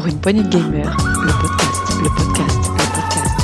[0.00, 3.36] Pour une poignée de gamers, le podcast, le podcast, le podcast.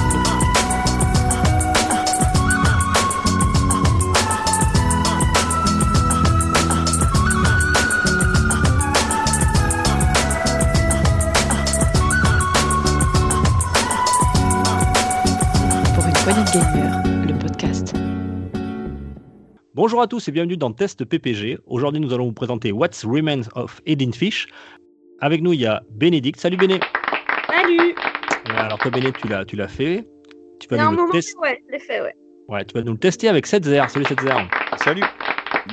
[15.94, 17.92] Pour une poignée de gamers, le podcast.
[19.74, 21.58] Bonjour à tous et bienvenue dans Test PPG.
[21.66, 24.48] Aujourd'hui, nous allons vous présenter What's Remains of Edin Fish.
[25.20, 26.40] Avec nous, il y a Bénédicte.
[26.40, 26.78] Salut Béné.
[27.50, 27.94] Salut
[28.58, 30.06] Alors toi, Béné, tu l'as, tu l'as fait.
[30.60, 32.14] Tu vas, Non, nous le non, test- ouais, je l'ai fait, ouais.
[32.48, 34.18] ouais, tu vas nous le tester avec 7 Salut 7
[34.76, 35.02] Salut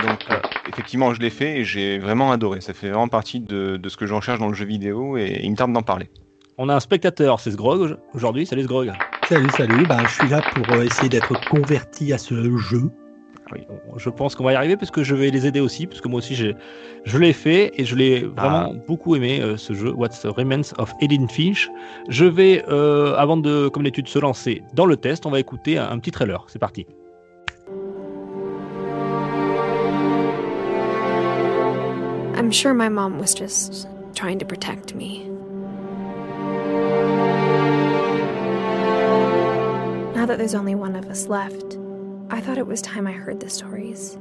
[0.02, 2.62] Donc euh, effectivement je l'ai fait et j'ai vraiment adoré.
[2.62, 5.42] Ça fait vraiment partie de, de ce que je recherche dans le jeu vidéo et
[5.44, 6.10] il me tarde d'en parler.
[6.58, 8.46] On a un spectateur, c'est Sgrog aujourd'hui.
[8.46, 8.92] Salut Sgrog.
[9.24, 12.92] Salut, salut, ben, je suis là pour euh, essayer d'être converti à ce jeu.
[13.54, 13.68] Oui,
[13.98, 16.08] je pense qu'on va y arriver parce que je vais les aider aussi, parce que
[16.08, 16.56] moi aussi j'ai,
[17.06, 20.92] je l'ai fait et je l'ai vraiment beaucoup aimé euh, ce jeu, What's Remains of
[21.02, 21.70] Edin Finch.
[22.10, 25.78] Je vais, euh, avant de, comme d'habitude, se lancer dans le test, on va écouter
[25.78, 26.44] un, un petit trailer.
[26.48, 26.88] C'est parti.
[32.36, 35.30] I'm sure my mom was just trying to protect me.
[40.16, 41.78] Now that there's only one of us left,
[42.34, 44.16] I thought it was time I heard the stories.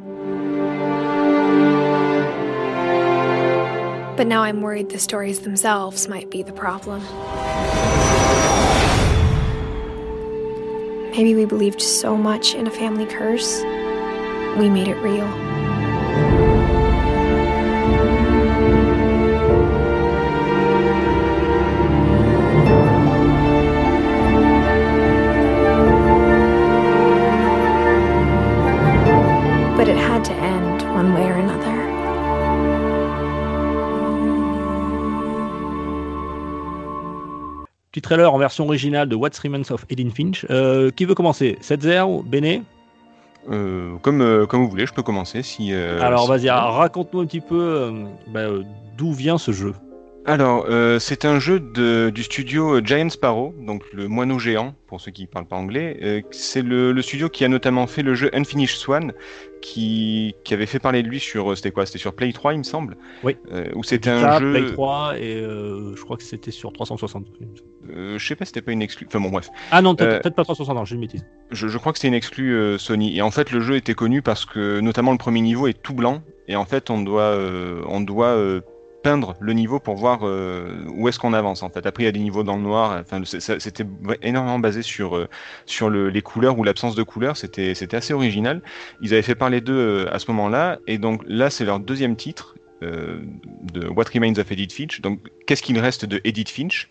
[4.18, 7.00] But now I'm worried the stories themselves might be the problem.
[11.12, 13.62] Maybe we believed so much in a family curse,
[14.58, 15.61] we made it real.
[37.92, 40.46] Petit trailer en version originale de What's Remains of Edin Finch.
[40.48, 41.58] Euh, qui veut commencer?
[41.60, 42.62] 7 ou Béné
[43.50, 45.74] Euh, comme, euh, comme vous voulez, je peux commencer si.
[45.74, 47.90] euh, Alors si- vas-y, raconte-nous un petit peu euh,
[48.28, 48.46] bah,
[48.96, 49.74] d'où vient ce jeu.
[50.24, 55.00] Alors, euh, c'est un jeu de, du studio Giant Sparrow, donc le moineau géant, pour
[55.00, 55.98] ceux qui parlent pas anglais.
[56.00, 59.12] Euh, c'est le, le studio qui a notamment fait le jeu Unfinished Swan,
[59.62, 61.86] qui, qui avait fait parler de lui sur, euh, c'était quoi?
[61.86, 62.96] C'était sur Play 3, il me semble?
[63.24, 63.36] Oui.
[63.50, 64.52] Euh, où c'était un jeu.
[64.52, 67.26] Play 3 et euh, je crois que c'était sur 360.
[67.90, 69.06] euh, je sais pas, c'était pas une exclu.
[69.08, 69.48] Enfin bon, bref.
[69.72, 71.26] Ah non, peut-être Euh, peut-être pas 360, non, j'ai une bêtise.
[71.50, 73.16] Je, je crois que c'était une exclue euh, Sony.
[73.16, 75.94] Et en fait, le jeu était connu parce que, notamment, le premier niveau est tout
[75.94, 76.22] blanc.
[76.46, 78.60] Et en fait, on doit, euh, on doit euh,
[79.02, 81.62] peindre le niveau pour voir euh, où est-ce qu'on avance.
[81.62, 83.00] En fait, après, il y a des niveaux dans le noir.
[83.00, 83.84] Enfin, c'était
[84.22, 85.28] énormément basé sur euh,
[86.10, 87.36] les couleurs ou l'absence de couleurs.
[87.36, 88.62] C'était c'était assez original.
[89.00, 90.78] Ils avaient fait parler d'eux euh, à ce moment-là.
[90.86, 95.00] Et donc là, c'est leur deuxième titre de What Remains of Edith Finch.
[95.02, 96.90] Donc, qu'est-ce qu'il reste de Edith Finch?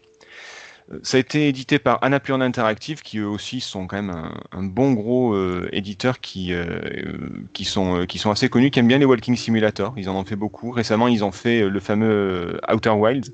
[1.04, 4.64] Ça a été édité par Annapurna Interactive, qui eux aussi sont quand même un, un
[4.64, 8.80] bon gros euh, éditeur qui, euh, euh, qui, sont, euh, qui sont assez connus, qui
[8.80, 9.94] aiment bien les Walking Simulator.
[9.98, 10.72] Ils en ont fait beaucoup.
[10.72, 12.10] Récemment, ils ont fait euh, le fameux
[12.70, 13.34] euh, Outer Wilds,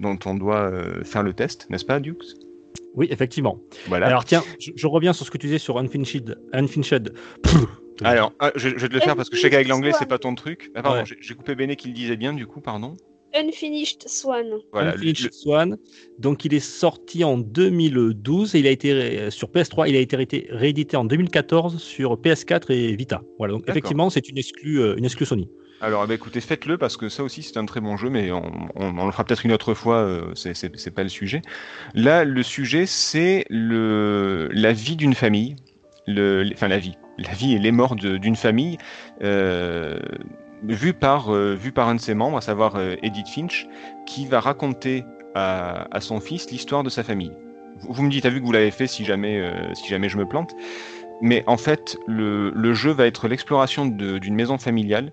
[0.00, 2.24] dont on doit euh, faire le test, n'est-ce pas, Dukes?
[2.94, 3.58] Oui, effectivement.
[3.88, 4.06] Voilà.
[4.06, 6.36] Alors tiens, je, je reviens sur ce que tu disais sur Unfinished.
[6.52, 7.12] Unfinished.
[8.04, 10.08] Alors, ah, je, je vais te le faire parce que je sais qu'avec l'anglais, c'est
[10.08, 10.70] pas ton truc.
[10.74, 11.04] Ah, pardon, Ouais.
[11.18, 12.94] j'ai coupé Béné qui le disait bien, du coup, pardon.
[13.36, 14.46] Unfinished Swan.
[14.72, 15.76] Voilà, le- Unfinished le- Swan.
[16.18, 19.88] Donc il est sorti en 2012 et il a été ré- sur PS3.
[19.88, 23.22] Il a été ré- réédité en 2014 sur PS4 et Vita.
[23.38, 23.54] Voilà.
[23.54, 25.48] Donc effectivement, c'est une exclue, euh, une exclue Sony.
[25.82, 28.42] Alors, ben, écoutez, faites-le parce que ça aussi c'est un très bon jeu, mais on,
[28.76, 29.96] on- on le fera peut-être une autre fois.
[29.98, 31.42] euh, c'est- pas le sujet.
[31.94, 35.56] Là, le sujet c'est le la vie d'une famille,
[36.06, 38.78] le, enfin la vie, la vie et les morts d'une famille,
[39.22, 39.98] euh,
[40.62, 43.66] vue par euh, vue par un de ses membres, à savoir euh, Edith Finch,
[44.06, 47.32] qui va raconter à, à son fils l'histoire de sa famille.
[47.80, 50.16] Vous, me dites, t'as vu que vous l'avez fait si jamais euh, si jamais je
[50.16, 50.54] me plante.
[51.22, 55.12] Mais en fait, le, le jeu va être l'exploration d'une maison familiale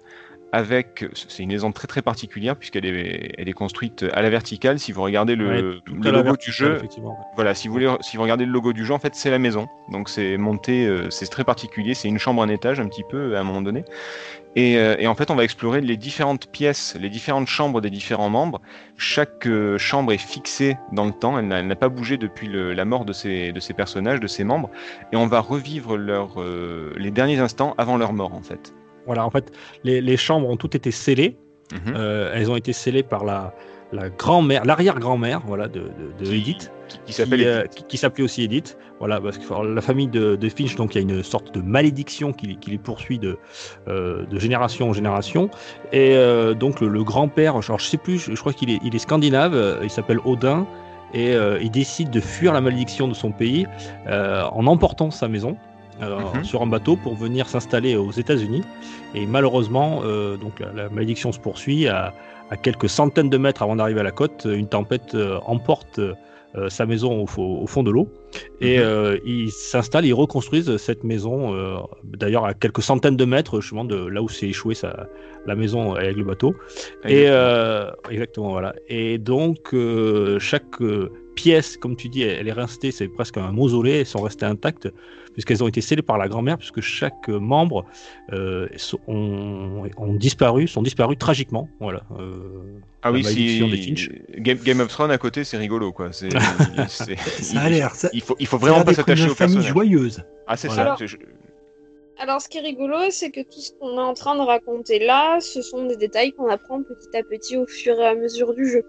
[0.53, 4.77] avec, c'est une maison très très particulière puisqu'elle est, elle est construite à la verticale.
[4.77, 5.61] Si vous regardez le, Ouais,
[6.07, 6.73] à logo du jeu,
[7.35, 9.39] voilà, si vous voulez, si vous regardez le logo du jeu, en fait, c'est la
[9.39, 9.67] maison.
[9.91, 11.95] Donc c'est monté, euh, c'est très particulier.
[11.95, 13.83] C'est une chambre, un étage, un petit peu à un moment donné.
[14.55, 17.89] Et, euh, et en fait, on va explorer les différentes pièces, les différentes chambres des
[17.89, 18.61] différents membres.
[18.95, 21.39] Chaque euh, chambre est fixée dans le temps.
[21.39, 24.43] Elle n'a pas bougé depuis le- la mort de ces, de ces personnages, de ces
[24.43, 24.69] membres.
[25.11, 26.35] Et on va revivre leur,
[26.95, 28.75] les derniers instants avant leur mort, en fait.
[29.05, 29.25] Voilà.
[29.25, 29.51] En fait,
[29.83, 31.35] les, les chambres ont toutes été scellées.
[31.71, 31.93] Mhm.
[31.95, 33.53] Euh, elles ont été scellées par la,
[33.91, 35.89] la grand-mère, l'arrière-grand-mère, voilà, de, de,
[36.19, 36.71] de Qui- Edith,
[37.05, 37.85] Qui, euh, Edith.
[37.87, 38.77] qui- s'appelait aussi Edith.
[38.99, 41.53] Voilà, parce que alors, la famille de, de Finch, donc il y a une sorte
[41.53, 43.37] de malédiction qui, qui les poursuit de,
[43.87, 45.49] euh, de génération en génération.
[45.91, 48.95] Et euh, donc le, le grand-père, je sais plus, je, je crois qu'il est, il
[48.95, 50.67] est scandinave, il s'appelle Odin.
[51.15, 53.67] Et il décide de fuir la malédiction de son pays
[54.07, 55.57] en emportant sa maison
[56.01, 56.43] euh, Mhm.
[56.43, 58.61] sur un bateau pour venir s'installer aux États-Unis.
[59.15, 62.13] Et malheureusement, euh, donc la, la malédiction se poursuit à,
[62.49, 64.47] à quelques centaines de mètres avant d'arriver à la côte.
[64.49, 68.07] Une tempête euh, emporte euh, sa maison au, fo- au fond de l'eau
[68.61, 69.19] et Mhm.
[69.25, 71.37] ils s'installent, ils reconstruisent cette maison,
[72.03, 75.07] d'ailleurs à quelques centaines de mètres justement de là où s'est échoué sa,
[75.47, 76.53] la maison avec le bateau.
[77.07, 77.25] Et
[78.09, 78.51] Exactement.
[78.51, 78.73] voilà.
[78.87, 79.75] Et donc
[80.39, 80.77] chaque
[81.35, 84.45] pièce, comme tu dis, elle, elle est restée, c'est presque un mausolée, elles sont restées
[84.45, 84.87] intactes
[85.33, 87.85] puisqu'elles ont été scellées par la grand-mère, puisque chaque membre
[88.31, 88.67] euh,
[89.07, 91.67] ont, ont disparu, sont disparus tragiquement.
[91.79, 92.01] Voilà.
[92.19, 92.61] Euh,
[93.01, 93.59] Ah oui, si.
[94.37, 96.11] Game, Game of Thrones à côté, c'est rigolo quoi.
[96.13, 96.29] C'est,
[96.87, 97.93] c'est- Ça a l'air.
[97.95, 99.73] Ça, Il faut, il faut vraiment pas s'attacher une au famille personnage.
[99.73, 100.23] joyeuse.
[100.47, 100.95] Ah c'est Voilà.
[100.97, 101.05] ça.
[101.05, 101.17] je-
[102.19, 104.99] Alors, ce qui est rigolo, c'est que tout ce qu'on est en train de raconter
[104.99, 108.53] là, ce sont des détails qu'on apprend petit à petit au fur et à mesure
[108.53, 108.83] du jeu.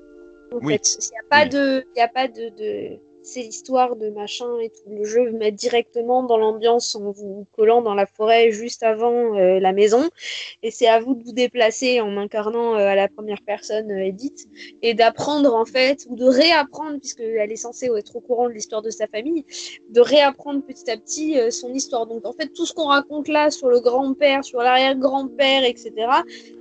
[0.52, 0.74] En Oui.
[0.74, 1.48] fait, il n'y a pas Oui.
[1.48, 2.98] de, il y a pas de, de...
[3.24, 4.90] c'est l'histoire de machin et tout.
[4.90, 9.58] Le jeu met directement dans l'ambiance en vous collant dans la forêt juste avant euh,
[9.58, 10.10] la maison,
[10.62, 14.04] et c'est à vous de vous déplacer en incarnant euh, à la première personne euh,
[14.04, 14.46] Edith
[14.82, 18.52] et d'apprendre en fait ou de réapprendre puisque elle est censée être au courant de
[18.52, 19.44] l'histoire de sa famille
[19.88, 22.06] de réapprendre petit à petit son histoire.
[22.06, 25.92] Donc en fait, tout ce qu'on raconte là sur le grand-père, sur l'arrière-grand-père, etc.,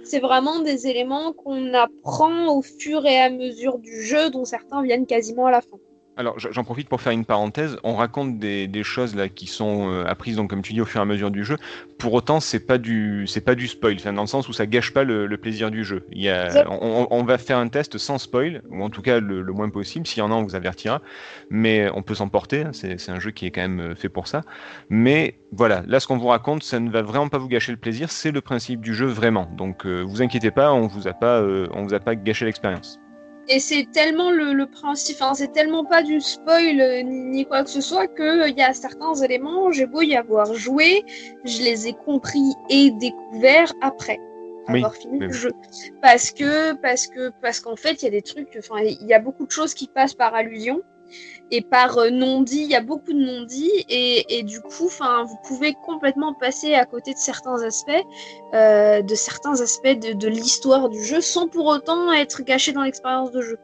[0.04, 4.84] c'est vraiment des éléments qu'on apprend au fur et à mesure du jeu, dont certains
[4.84, 5.78] viennent quasiment à la fin.
[6.16, 7.78] Alors j'en profite pour faire une parenthèse.
[7.84, 10.86] On raconte des, des choses là qui sont euh, apprises donc comme tu dis au
[10.86, 11.58] fur et à mesure du jeu.
[11.98, 14.68] Pour autant, c'est pas du c'est pas du spoil, enfin, dans le sens où ça
[14.68, 16.06] gâche pas le, le plaisir du jeu.
[16.12, 19.42] Il y a, on, va faire un test sans spoil, ou en tout cas le,
[19.42, 20.06] le moins possible.
[20.06, 21.02] S'il y en a, on vous avertira.
[21.50, 22.64] Mais on peut s'emporter.
[22.64, 24.42] hein, C'est un jeu qui est quand même euh, fait pour ça.
[24.90, 27.78] Mais voilà, là ce qu'on vous raconte, ça ne va vraiment pas vous gâcher le
[27.80, 28.12] plaisir.
[28.12, 29.50] C'est le principe du jeu vraiment.
[29.58, 32.46] Donc euh, vous inquiétez pas, on vous a pas euh, on vous a pas gâché
[32.46, 33.03] l'expérience.
[33.50, 37.46] Et c'est tellement le, le principe, enfin, c'est tellement pas du spoil euh, ni, ni
[37.46, 41.04] quoi que ce soit que il y a certains éléments, j'ai beau y avoir joué,
[41.44, 44.20] je les ai compris et découverts après
[44.70, 45.52] Oui, avoir fini le jeu.
[46.02, 49.14] Parce que, parce que, parce qu'en fait, il y a des trucs, enfin, il y
[49.14, 50.82] a beaucoup de choses qui passent par allusion
[51.54, 52.62] et par euh, non-dit.
[52.64, 56.86] Il y a beaucoup de non-dits et, du coup, enfin, vous pouvez complètement passer à
[56.86, 57.92] côté de certains aspects,
[58.54, 63.32] euh, de certains aspects de, l'histoire du jeu sans pour autant être gâché dans l'expérience
[63.32, 63.58] de jeu.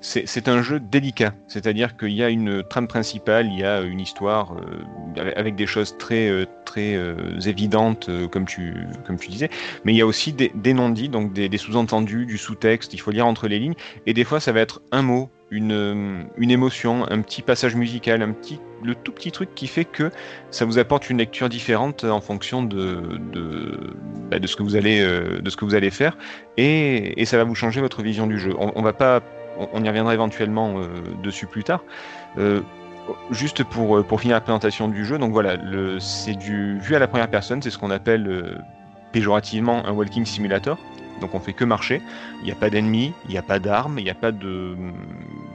[0.00, 4.00] C'est un jeu délicat, c'est-à-dire qu'il y a une trame principale, il y a une
[4.00, 6.98] histoire euh, avec- des choses très très
[7.46, 8.74] évidentes, comme tu
[9.06, 9.48] comme tu disais,
[9.84, 12.92] mais il y a aussi des, non-dits, donc des sous-entendus, du sous-texte.
[12.92, 13.76] Il faut lire entre les lignes,
[14.06, 17.76] et des fois ça va être un mot, une euh, une émotion, un petit passage
[17.76, 20.10] musical, un petit le tout petit truc qui fait que
[20.50, 23.00] ça vous apporte une lecture différente en fonction de
[24.30, 26.18] bah, de ce que vous allez euh, ce que vous allez faire,
[26.56, 28.54] et, et ça va vous changer votre vision du jeu.
[28.58, 29.22] On, va pas
[29.72, 30.88] on, y reviendra éventuellement euh,
[31.22, 31.84] dessus plus tard.
[33.30, 35.56] Juste pour, finir la présentation du jeu, donc voilà,
[36.00, 38.58] c'est du vu à la première personne, c'est ce qu'on appelle
[39.12, 40.78] péjorativement un walking simulator.
[41.20, 42.00] Donc on fait que marcher.
[42.40, 44.74] Il n'y a pas d'ennemis, il n'y a pas d'armes, il n'y a pas de,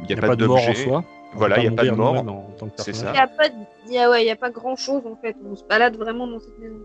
[0.08, 0.84] il a pas de mort en d'objets.
[0.84, 1.04] soi.
[1.34, 2.16] Voilà, il n'y a pas de mort.
[2.16, 3.14] nous-mêmes en tant que C'est personnage.
[3.16, 3.54] Il n'y a pas, de-
[3.88, 5.36] il y a, ouais, il y a pas grand chose en fait.
[5.50, 6.76] On se balade vraiment dans cette maison.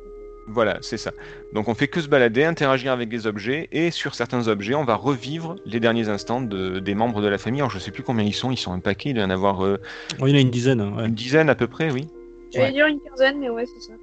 [0.46, 1.12] Voilà, c'est ça.
[1.54, 4.84] Donc on fait que se balader, interagir avec des objets, et sur certains objets, on
[4.84, 7.62] va revivre les derniers instants de- des membres de la famille.
[7.62, 9.30] Alors je sais plus combien ils sont, ils sont un paquet, il doit y en
[9.30, 9.80] avoir euh,
[10.20, 10.80] Oh, il y en a une dizaine.
[10.82, 11.06] hein, ouais.
[11.06, 12.08] une dizaine à peu près, oui.
[12.52, 12.72] J'allais Ouais.
[12.72, 13.94] dire une quinzaine, mais ouais, c'est ça.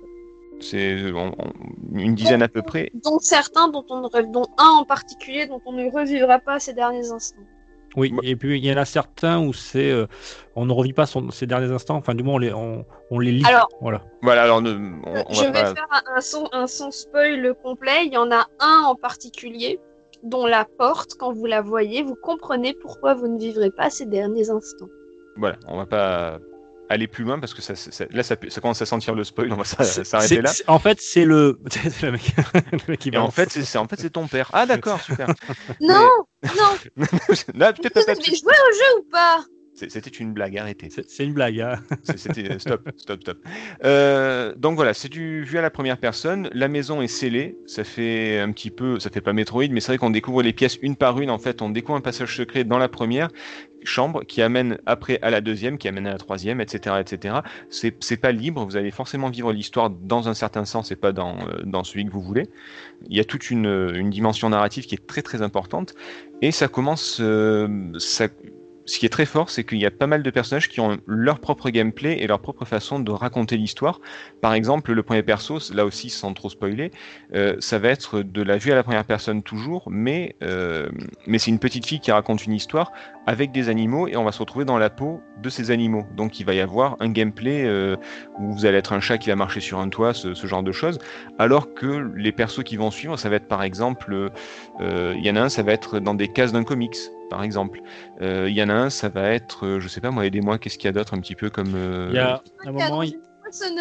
[0.62, 0.98] C'est
[1.94, 2.92] une dizaine à peu près.
[3.04, 4.02] Dont certains, dont on
[4.32, 7.42] dont un en particulier, dont on ne revivra pas ces derniers instants.
[7.98, 10.08] Oui, Moi- et puis il y en a certains où c'est, euh,
[10.56, 11.98] on ne revit pas son- ces derniers instants.
[11.98, 13.44] Enfin, du moins, on les, on, on les lit.
[13.46, 14.02] Alors, Voilà.
[14.22, 14.72] Voilà, alors ne-
[15.06, 15.74] on, on je va vais pas.
[15.76, 18.06] faire un, un son, un son spoil complet.
[18.06, 19.78] Il y en a un en particulier
[20.24, 24.06] dont la porte, quand vous la voyez, vous comprenez pourquoi vous ne vivrez pas ces
[24.06, 24.88] derniers instants.
[25.36, 26.40] Voilà, on va pas
[26.92, 29.52] aller plus loin parce que ça, ça- là ça, ça commence à sentir le spoil,
[29.52, 30.52] on va s'arrêter là.
[30.68, 31.60] En fait, c'est le.
[32.02, 32.34] le mec,
[32.72, 34.50] le mec qui Et en fait, c'est en fait c'est ton père.
[34.54, 35.28] Ah d'accord, super.
[35.80, 36.10] Non,
[36.44, 36.78] non,
[37.54, 39.44] Là, peut-être vous pas- avez joué au jeu ou pas?
[39.74, 40.90] C'était une blague, arrêtez.
[41.08, 41.60] C'est une blague.
[41.60, 41.80] hein.
[42.16, 43.38] C'était stop, stop, stop.
[43.84, 46.50] Euh, donc voilà, c'est du vu à la première personne.
[46.54, 47.58] La maison est scellée.
[47.66, 50.54] Ça fait un petit peu, ça fait pas Metroid, mais c'est vrai qu'on découvre les
[50.54, 51.30] pièces une par une.
[51.30, 53.30] En fait, on découvre un passage secret dans la première
[53.84, 56.98] chambre qui amène après à la deuxième, qui amène à la troisième, etc.
[57.00, 57.36] etc.
[57.70, 61.40] C'est pas libre, vous allez forcément vivre l'histoire dans un certain sens et pas dans,
[61.48, 62.48] euh, dans celui que vous voulez.
[63.10, 65.96] Il y a toute une, une dimension narrative qui est très très importante
[66.44, 68.28] et ça commence, euh, ça,
[68.86, 70.98] ce qui est très fort, c'est qu'il y a pas mal de personnages qui ont
[71.06, 74.00] leur propre gameplay et leur propre façon de raconter l'histoire.
[74.42, 76.92] Par exemple, le premier perso, là aussi sans trop spoiler,
[77.36, 80.90] euh, ça va être de la vue à la première personne toujours, mais, euh,
[81.28, 82.92] mais c'est une petite fille qui raconte une histoire
[83.28, 86.06] avec des animaux et on va se retrouver dans la peau de ces animaux.
[86.18, 87.96] Donc il va y avoir un gameplay euh,
[88.40, 90.64] où vous allez être un chat qui va marcher sur un toit, ce, ce genre
[90.64, 90.98] de choses,
[91.38, 94.32] alors que les persos qui vont suivre, ça va être par exemple,
[94.80, 96.98] il y en a un, ça va être dans des cases d'un comics
[97.32, 97.82] par exemple.
[98.22, 100.60] Euh, Il y en a un, ça va être, euh, je sais pas moi, aidez-moi,
[100.60, 101.74] qu'est-ce qu'il y a d'autre un petit peu comme.
[101.76, 103.80] euh, Il y a un Il y a moment, il- une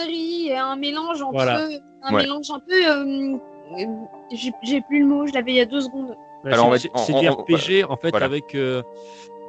[0.57, 1.61] un mélange entre Voilà.
[2.03, 2.23] un Ouais.
[2.23, 3.37] mélange un peu euh,
[3.79, 3.85] euh,
[4.33, 6.17] j'ai plus le mot, je l'avais il y a deux secondes.
[6.45, 8.27] Bah, Alors, on va c'est on- du on- RPG en fait voilà.
[8.27, 8.83] avec euh,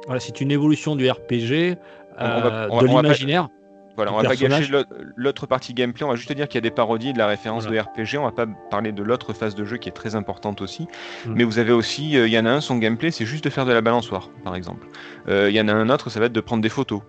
[0.06, 1.76] voilà, c'est une évolution du RPG
[2.18, 3.48] On- on va- on va- de l'imaginaire.
[3.96, 4.72] Voilà, on va pas gâcher
[5.16, 7.26] l'autre- partie gameplay, on va juste dire qu'il y a des parodies et de la
[7.26, 7.82] référence Voilà.
[7.82, 10.62] de RPG, on va pas parler de l'autre phase de jeu qui est très importante
[10.62, 10.84] aussi.
[11.26, 11.32] Mm.
[11.34, 13.50] Mais vous avez aussi, euh, il y en a un, son gameplay, c'est juste de
[13.50, 14.86] faire de la balançoire, par exemple.
[15.28, 17.02] Euh, Il y en a un autre, ça va être de prendre des photos.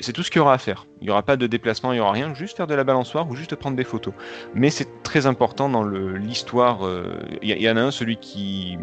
[0.00, 0.86] C'est tout ce qu'il y aura à faire.
[1.00, 3.28] Il n'y aura pas de déplacement, il n'y aura rien, juste faire de la balançoire
[3.30, 4.12] ou juste prendre des photos.
[4.54, 6.84] Mais c'est très important dans l'histoire.
[6.86, 8.76] euh, Il y, en a un, celui qui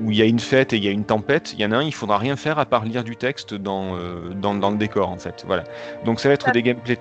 [0.00, 1.52] où il y a une fête et il y a une tempête.
[1.54, 3.96] Il y en a un, il faudra rien faire à part lire du texte dans,
[3.96, 5.44] euh, dans, dans le décor, en fait.
[5.46, 5.64] Voilà.
[6.04, 6.98] Donc ça va être Ça- des gameplays.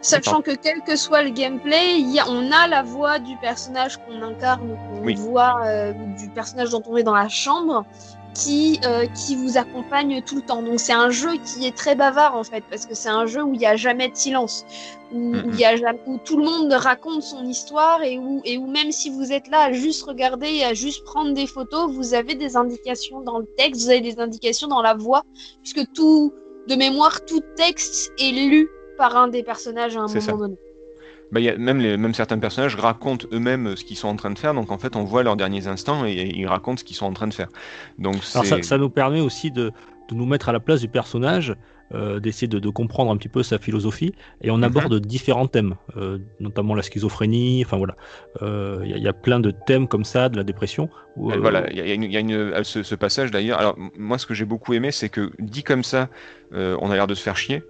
[0.00, 3.36] Sachant que quel que soit le gameplay, il y a- on a la voix du
[3.38, 5.14] personnage qu'on incarne, qu'on Oui.
[5.14, 7.84] voit, euh, du personnage dont on est dans la chambre,
[8.38, 10.62] qui, euh, qui vous accompagne tout le temps.
[10.62, 13.42] Donc c'est un jeu qui est très bavard en fait, parce que c'est un jeu
[13.42, 14.64] où il n'y a jamais de silence,
[15.12, 18.40] où, où il y a jamais- où tout le monde raconte son histoire et où,
[18.44, 21.46] et où même si vous êtes là à juste regarder et à juste prendre des
[21.46, 25.22] photos, vous avez des indications dans le texte, vous avez des indications dans la voix,
[25.62, 26.32] puisque tout,
[26.68, 30.32] de mémoire, tout texte est lu par un des personnages à un moment ça.
[30.32, 30.56] donné.
[31.30, 34.16] Bah, y a même, les, même certains personnages racontent eux-mêmes euh, ce qu'ils sont en
[34.16, 34.54] train de faire.
[34.54, 37.06] Donc en fait, on voit leurs derniers instants et, et ils racontent ce qu'ils sont
[37.06, 37.48] en train de faire.
[37.98, 39.72] Donc Alors ça, ça nous permet aussi de,
[40.08, 41.54] de nous mettre à la place du personnage,
[41.94, 44.64] euh, d'essayer de, de comprendre un petit peu sa philosophie, et on Mhm.
[44.64, 47.62] aborde différents thèmes, euh, notamment la schizophrénie.
[47.64, 47.96] Enfin voilà,
[48.42, 50.88] Euh, il y, a- il y a plein de thèmes comme ça, de la dépression.
[51.16, 53.58] où, Voilà, il y a, une- y a une- ce, ce passage d'ailleurs.
[53.58, 56.08] Alors, moi, ce que j'ai beaucoup aimé, c'est que dit comme ça,
[56.52, 57.62] on a l'air de se faire chier.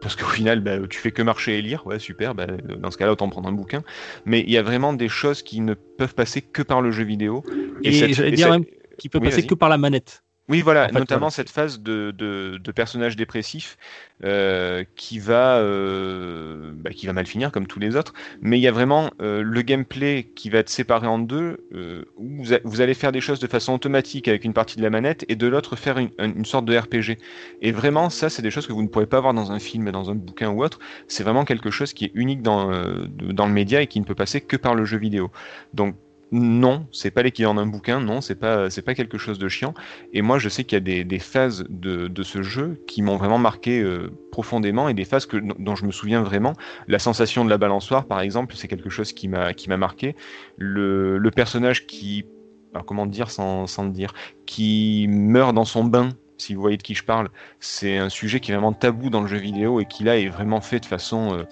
[0.00, 2.96] Parce qu'au final, bah, tu fais que marcher et lire, ouais, super, bah, dans ce
[2.98, 3.82] cas-là, autant prendre un bouquin.
[4.24, 7.04] Mais il y a vraiment des choses qui ne peuvent passer que par le jeu
[7.04, 7.44] vidéo.
[7.82, 8.64] Et cette- j'allais et dire cette- même
[8.98, 10.22] qui peut Oui, passer que par la manette.
[10.48, 11.30] Oui, voilà, En fait, notamment voilà.
[11.30, 13.76] cette phase de, de, de personnage dépressif
[14.24, 18.14] euh, qui va euh, bah, qui va mal finir comme tous les autres.
[18.40, 21.68] Mais il y a vraiment euh, le gameplay qui va être séparé en deux,
[22.16, 24.82] où vous, a- vous allez faire des choses de façon automatique avec une partie de
[24.82, 27.18] la manette et de l'autre faire une, une sorte de RPG.
[27.60, 29.90] Et vraiment, ça, c'est des choses que vous ne pourrez pas voir dans un film,
[29.90, 30.78] dans un bouquin ou autre.
[31.08, 32.70] C'est vraiment quelque chose qui est unique dans,
[33.06, 35.30] dans le média et qui ne peut passer que par le jeu vidéo.
[35.74, 35.96] Donc
[36.30, 39.72] non, c'est pas l'équivalent d'un bouquin, non, c'est pas c'est pas quelque chose de chiant.
[40.12, 43.00] Et moi, je sais qu'il y a des, des phases de, de ce jeu qui
[43.00, 46.52] m'ont vraiment marqué euh, profondément et des phases que, dont je me souviens vraiment.
[46.86, 50.14] La sensation de la balançoire, par exemple, c'est quelque chose qui m'a qui m'a marqué.
[50.58, 52.26] Le, le personnage qui,
[52.74, 54.12] alors comment dire sans, sans le dire,
[54.46, 56.10] qui meurt dans son bain.
[56.40, 59.22] Si vous voyez de qui je parle, c'est un sujet qui est vraiment tabou dans
[59.22, 61.42] le jeu vidéo et qui là est vraiment fait de façon euh,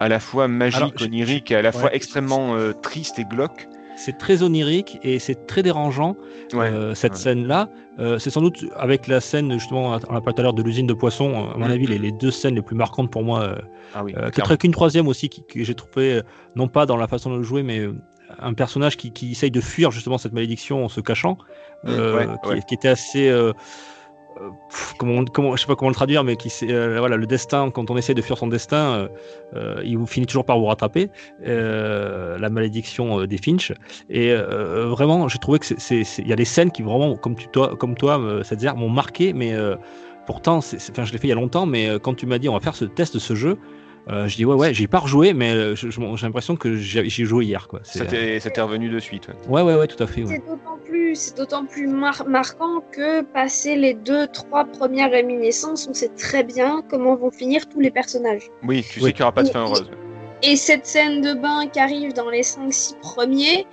[0.00, 3.24] à la fois magique, Alors, je- onirique et à la fois extrêmement euh, triste et
[3.24, 3.68] glauque.
[3.96, 6.16] C'est très onirique et c'est très dérangeant
[6.52, 6.66] Ouais.
[6.70, 7.18] euh, cette ouais.
[7.18, 7.68] scène-là.
[8.00, 10.62] Euh, c'est sans doute avec la scène justement, on a parlé tout à l'heure de
[10.62, 11.70] l'usine de poissons, à mon Mhm.
[11.72, 13.40] avis les, les deux scènes les plus marquantes pour moi.
[13.42, 13.54] euh,
[13.94, 14.30] Ah oui, Euh.
[14.30, 16.22] Peut-être qu'une troisième aussi que j'ai trouvé, euh,
[16.56, 17.94] non pas dans la façon de le jouer, mais euh,
[18.40, 21.38] un personnage qui, qui essaye de fuir justement cette malédiction en se cachant,
[21.86, 22.60] euh, Ouais, qui, ouais.
[22.66, 23.28] qui était assez.
[24.98, 27.96] Comment, je sais pas comment le traduire, mais qui euh, voilà le destin quand on
[27.96, 29.08] essaie de fuir son destin, euh,
[29.54, 31.10] euh, il vous finit toujours par vous rattraper.
[31.46, 33.72] euh, la malédiction des Finch
[34.10, 37.76] et vraiment j'ai trouvé que c'est- il y a des scènes qui vraiment comme toi
[37.76, 39.54] comme toi m'ont marqué, mais
[40.26, 42.54] pourtant enfin je l'ai fait il y a longtemps, mais quand tu m'as dit on
[42.54, 43.58] va faire ce test de ce jeu.
[44.10, 45.88] Euh, je dis ouais ouais j'ai pas rejoué mais euh, j'ai
[46.22, 47.80] l'impression que j'ai joué hier quoi.
[47.84, 49.28] Ça t'est t'est revenu de suite.
[49.28, 49.34] ouais.
[49.48, 50.22] Ouais ouais ouais tout à fait.
[50.24, 50.28] ouais.
[50.28, 55.86] C'est d'autant plus, c'est d'autant plus mar- marquant que passer les deux, trois premières réminiscences,
[55.88, 58.50] on sait très bien comment vont finir tous les personnages.
[58.62, 59.06] Oui, tu Oui.
[59.06, 59.90] sais qu'il n'y aura pas de fin heureuse.
[60.42, 63.66] Et cette scène de bain qui arrive dans les 5-6 premiers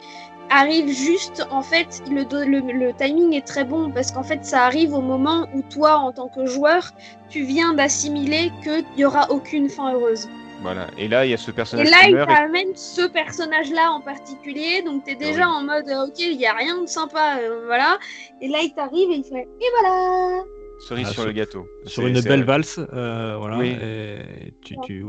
[0.52, 4.44] arrive juste, en fait, le, do- le, le timing est très bon parce qu'en fait,
[4.46, 6.92] ça arrive au moment où toi, en tant que joueur,
[7.30, 10.28] tu viens d'assimiler qu'il n'y aura aucune fin heureuse.
[10.62, 10.86] Voilà.
[10.98, 13.92] Et là, il y a ce Et personnage là, qui il et- t'amène ce personnage-là
[13.92, 15.54] en particulier, donc t'es déjà Oui.
[15.56, 17.98] en mode euh, ok, il y a rien de sympa, euh, voilà.
[18.42, 20.44] Et là, il t'arrive et il fait et voilà,
[20.88, 21.66] Cerise Ah, sur sur- le gâteau.
[21.86, 23.58] sur une belle valse, euh, voilà.
[23.58, 23.70] Oui.
[23.82, 25.04] et tu, tu,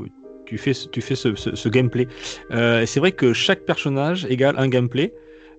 [0.46, 2.08] tu fais, ce- tu fais ce, ce- ce gameplay.
[2.50, 5.12] Euh, c'est vrai que chaque personnage égale un gameplay.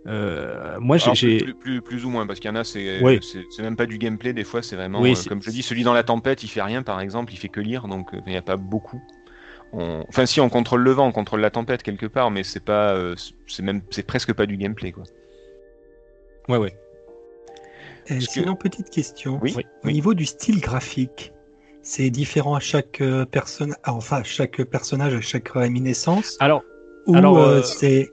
[0.06, 1.38] Euh, moi, j'ai- Alors, j'ai.
[1.38, 3.02] plus, plus, plus ou moins, parce qu'il y en a, c'est
[3.60, 5.94] même pas du gameplay, des fois, c'est vraiment, Oui, euh, comme je dis, celui dans
[5.94, 8.38] la tempête, il fait rien, par exemple, il fait que lire, donc euh, il n'y
[8.38, 9.02] a pas beaucoup.
[9.72, 12.64] On- Enfin, si, on contrôle le vent, on contrôle la tempête quelque part, mais c'est
[12.64, 13.16] pas, euh,
[13.48, 15.04] c'est même, c'est presque pas du gameplay, quoi.
[16.50, 16.74] Ouais, ouais.
[18.12, 19.40] Euh, Parce que- sinon, petite question.
[19.42, 19.94] Oui, Oui, Au oui.
[19.94, 21.32] niveau du style graphique,
[21.82, 26.64] c'est différent à chaque euh, personne, ah, enfin à chaque personnage, à chaque réminiscence, Alors,
[27.08, 28.10] ou alors, euh, euh, c'est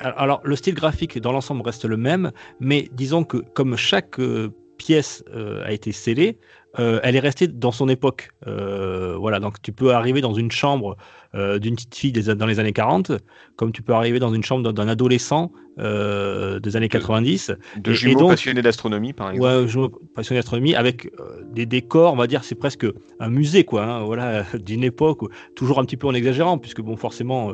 [0.00, 4.50] Alors, le style graphique dans l'ensemble reste le même, mais disons que comme chaque euh,
[4.76, 6.38] pièce euh, a été scellée,
[6.78, 8.30] euh, elle est restée dans son époque.
[8.46, 10.96] Euh, voilà, donc tu peux arriver dans une chambre
[11.34, 13.12] euh, d'une petite fille des, dans les années 40,
[13.56, 17.52] comme tu peux arriver dans une chambre d'un- adolescent des années 90.
[17.76, 19.46] De et jumeaux donc- passionnés d'astronomie, par exemple.
[19.46, 21.10] Ouais, je me passionne d'astronomie avec
[21.52, 22.86] des décors, on va dire, c'est presque
[23.20, 23.84] un musée, quoi.
[23.84, 25.20] hein, voilà, d'une époque,
[25.54, 27.52] toujours un petit peu en exagérant, puisque bon, forcément,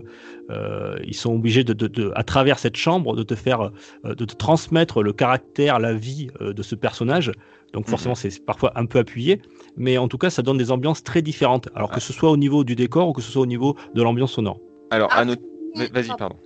[1.05, 3.71] ils sont obligés de, de- de- à travers cette chambre, de te faire,
[4.05, 7.33] de te transmettre le caractère, la vie de ce personnage.
[7.73, 9.41] Donc forcément, c'est parfois un peu appuyé,
[9.77, 11.69] mais en tout cas, ça donne des ambiances très différentes.
[11.75, 12.01] Alors que Ah.
[12.01, 14.61] ce soit au niveau du décor ou que ce soit au niveau de l'ambiance sonore.
[14.91, 15.43] Alors, à Ah, noter-
[15.77, 16.37] oui, Vas-y, pardon.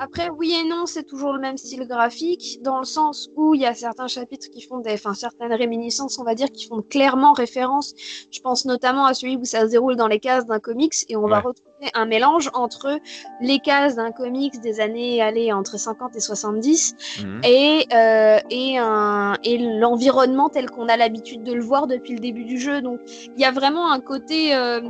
[0.00, 3.60] Après, oui et non, c'est toujours le même style graphique, dans le sens où il
[3.60, 6.82] y a certains chapitres qui font des, enfin, certaines réminiscences, on va dire, qui font
[6.82, 7.94] clairement référence.
[8.30, 11.16] Je pense notamment à celui où ça se déroule dans les cases d'un comics et
[11.16, 12.98] on va retrouver un mélange entre
[13.40, 17.40] les cases d'un comics des années, allez, entre 50 et 70 Mhm.
[17.44, 22.18] et, euh, et, un- et l'environnement tel qu'on a l'habitude de le voir depuis le
[22.20, 22.80] début du jeu.
[22.82, 24.80] Donc il y a vraiment un côté, euh,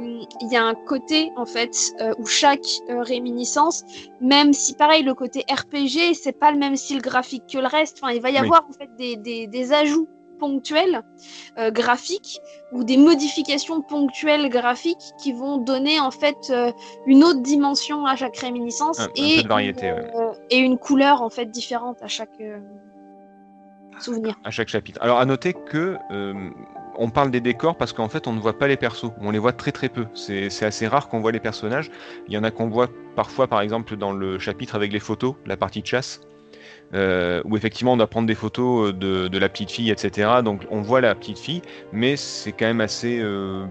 [0.41, 3.83] il y a un côté en fait euh, où chaque euh, réminiscence,
[4.23, 7.99] même si pareil le côté RPG, c'est pas le même style graphique que le reste.
[8.03, 8.39] Enfin il va y Oui.
[8.39, 10.09] avoir en fait des, des, des ajouts
[10.39, 11.03] ponctuels
[11.59, 12.39] euh, graphiques
[12.71, 16.71] ou des modifications ponctuelles graphiques qui vont donner en fait euh,
[17.07, 20.11] une autre dimension à chaque réminiscence Un- et variété, une, ouais.
[20.17, 22.41] euh, et une couleur en fait différente à chaque
[23.99, 24.37] souvenir.
[24.45, 25.01] à chaque chapitre.
[25.03, 25.97] Alors à noter que
[26.99, 29.39] on parle des décors parce qu'en fait on ne voit pas les persos, on les
[29.39, 30.07] voit très très peu.
[30.15, 31.91] C'est assez rare qu'on voit les personnages.
[32.27, 35.35] Il y en a qu'on voit parfois par exemple dans le chapitre avec les photos,
[35.47, 36.21] la partie de chasse,
[36.95, 40.29] euh, où effectivement on doit prendre des photos euh, de, de la petite fille, etc.
[40.45, 41.63] Donc on voit la petite fille,
[41.93, 43.65] mais c'est quand même assez euh,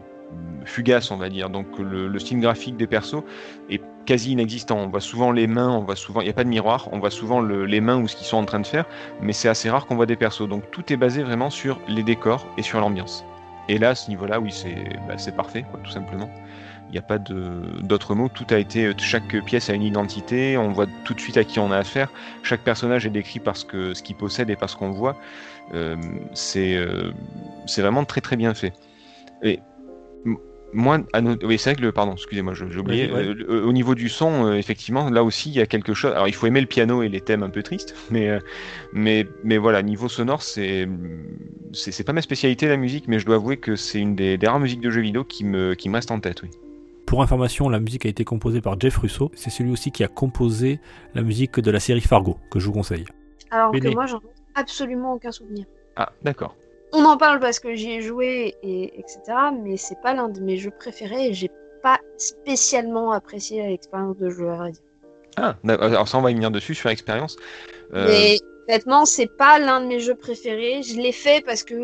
[0.66, 1.50] fugace on va dire.
[1.50, 3.24] Donc le, le style graphique des persos
[3.70, 4.78] est quasi inexistant.
[4.78, 7.00] On voit souvent les mains, on voit souvent, il n'y a pas de miroir, on
[7.00, 8.86] voit souvent le- les mains ou ce qu'ils sont en train de faire
[9.22, 10.48] mais c'est assez rare qu'on voit des persos.
[10.48, 13.24] Donc tout est basé vraiment sur les décors et sur l'ambiance.
[13.70, 16.30] Et là, à ce niveau-là, oui, c'est bah, parfait, tout simplement.
[16.90, 18.30] Il n'y a pas d'autres mots.
[18.30, 20.58] Tout a été, chaque pièce a une identité.
[20.58, 22.10] On voit tout de suite à qui on a affaire.
[22.44, 25.18] Chaque personnage est décrit par ce qu'il possède et par ce qu'on voit.
[25.74, 25.98] Euh,
[26.34, 27.12] c'est euh,
[27.66, 28.72] c'est vraiment très très bien fait.
[29.44, 29.60] Et
[30.26, 30.38] m-
[30.74, 33.12] moi, à no- oui, c'est vrai que le, pardon, excusez-moi, j'ai oublié.
[33.12, 33.26] Ouais.
[33.26, 36.12] Euh, au niveau du son, euh, effectivement, là aussi, il y a quelque chose.
[36.12, 38.40] Alors, il faut aimer le piano et les thèmes un peu tristes, mais euh,
[38.94, 40.88] mais mais voilà, niveau sonore, c'est
[41.72, 44.38] c'est c'est pas ma spécialité la musique, mais je dois avouer que c'est une des,
[44.38, 46.50] des rares musiques de jeux vidéo qui me qui me reste en tête, oui.
[47.06, 49.32] Pour information, la musique a été composée par Jeff Russo.
[49.34, 50.82] C'est celui aussi qui a composé
[51.16, 53.06] la musique de la série Fargo, que je vous conseille.
[53.50, 53.92] Alors Béné.
[53.92, 54.22] que moi, j'en ai
[54.56, 55.66] absolument aucun souvenir.
[55.96, 56.58] Ah, d'accord.
[56.94, 59.20] On en parle parce que j'y ai joué et etc.
[59.62, 61.52] Mais c'est pas l'un de mes jeux préférés et j'ai
[61.84, 64.62] pas spécialement apprécié l'expérience de joueur.
[64.62, 64.82] à dire.
[65.38, 67.36] Ah, alors ça, on va y venir dessus sur l'expérience.
[67.94, 70.82] Euh, Mais honnêtement, c'est pas l'un de mes jeux préférés.
[70.82, 71.76] Je l'ai fait parce que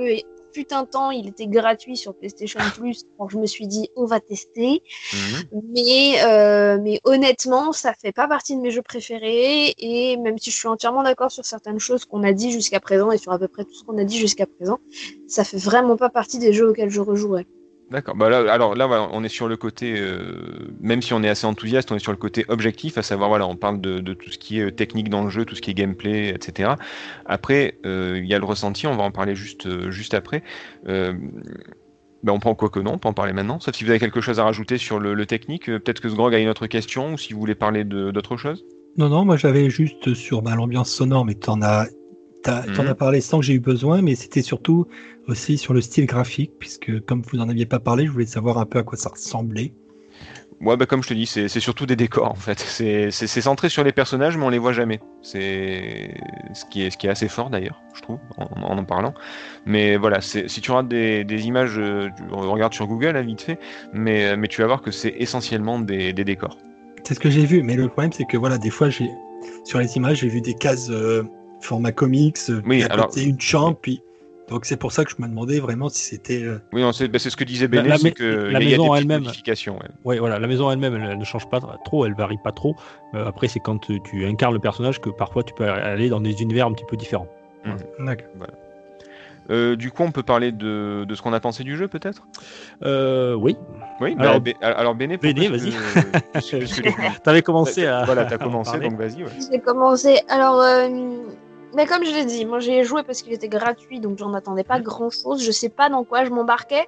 [0.53, 3.03] fut un temps, il était gratuit sur PlayStation Plus.
[3.19, 4.81] Donc je me suis dit, on va tester.
[5.13, 5.61] mhm.
[5.73, 9.73] Mais, euh, mais honnêtement, ça fait pas partie de mes jeux préférés.
[9.77, 13.11] Et même si je suis entièrement d'accord sur certaines choses qu'on a dit jusqu'à présent
[13.11, 14.79] et sur à peu près tout ce qu'on a dit jusqu'à présent,
[15.27, 17.45] ça fait vraiment pas partie des jeux auxquels je rejouerai.
[17.93, 18.15] D'accord.
[18.15, 21.91] Bah alors là, on est sur le côté, euh, même si on est assez enthousiaste,
[21.91, 24.63] on est sur le côté objectif, à savoir, on parle de, tout ce qui est
[24.63, 26.71] euh, technique dans le jeu, tout ce qui est gameplay, etc.
[27.27, 29.67] Après, euh, il y a le ressenti, on va en parler juste,
[30.15, 30.41] après.
[30.87, 33.59] Bah, on prend quoi que non, on peut en parler maintenant.
[33.59, 36.39] Sauf si vous avez quelque chose à rajouter sur le, technique, peut-être que Sgrog a
[36.39, 38.65] une autre question, ou si vous voulez parler d'autre chose.
[38.97, 41.85] Non, non, moi j'avais juste sur bah, l'ambiance sonore, mais t'en as,
[42.43, 42.89] t'as- t'en Mhm.
[42.89, 44.85] as parlé sans que j'ai eu besoin, mais c'était surtout
[45.27, 48.57] aussi sur le style graphique, puisque comme vous n'en aviez pas parlé, je voulais savoir
[48.59, 49.73] un peu à quoi ça ressemblait.
[50.61, 52.59] Ouais, bah, comme je te dis, c'est surtout des décors en fait.
[52.59, 55.01] C'est centré sur les personnages, mais on les voit jamais.
[55.21, 56.13] C'est
[56.53, 59.13] ce qui est ce qui est assez fort d'ailleurs, je trouve, en en, en parlant.
[59.65, 63.41] Mais voilà, si tu regardes des, des images, euh, tu regardes sur Google, hein, vite
[63.41, 63.59] fait,
[63.93, 66.57] mais mais tu vas voir que c'est essentiellement des, des décors.
[67.03, 69.09] C'est ce que j'ai vu, mais le problème c'est que voilà, des fois j'ai
[69.65, 71.23] sur les images j'ai vu des cases euh,
[71.63, 74.01] format comics, euh, Oui, alors- une chambre, puis
[74.49, 76.43] Donc c'est pour ça que je me demandais vraiment si c'était.
[76.43, 78.61] euh, Oui, non, c'est bah, c'est ce que disait La- Béné, la que la a-
[78.61, 79.21] a maison des petites elle-même.
[79.23, 79.75] modifications.
[79.75, 79.87] ouais.
[80.03, 82.75] Ouais, voilà, la maison elle-même, elle, elle ne change pas trop, elle varie pas trop.
[83.15, 86.19] Euh, après, c'est quand tu, tu incarnes le personnage que parfois tu peux aller dans
[86.19, 87.27] des univers un petit peu différents.
[87.99, 88.27] D'accord.
[89.49, 92.27] Euh, du coup, on peut parler de, de ce qu'on a pensé du jeu, peut-être?
[92.83, 93.57] Euh, oui,
[94.01, 95.73] Oui, Alors, alors, alors Béné, vas-y.
[97.23, 98.03] t'avais commencé à.
[98.05, 99.23] Voilà, t'as commencé, donc vas-y.
[99.23, 99.29] ouais.
[99.51, 100.19] J'ai commencé.
[100.29, 100.87] Alors, euh,
[101.75, 104.63] mais comme je l'ai dit, moi j'ai joué parce qu'il était gratuit, donc j'en attendais
[104.63, 105.43] pas grand chose.
[105.43, 106.87] Je sais pas dans quoi je m'embarquais.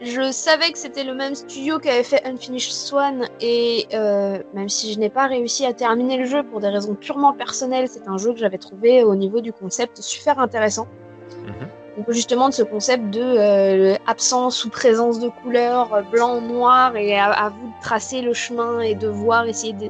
[0.00, 4.68] Je savais que c'était le même studio qui avait fait Unfinished Swan, et euh, même
[4.68, 8.08] si je n'ai pas réussi à terminer le jeu pour des raisons purement personnelles, c'est
[8.08, 10.86] un jeu que j'avais trouvé au niveau du concept super intéressant.
[11.96, 16.96] Donc justement de ce concept de euh, absence ou présence de couleurs, euh, blanc, noir,
[16.96, 19.88] et à, à vous de tracer le chemin et de voir, essayer de...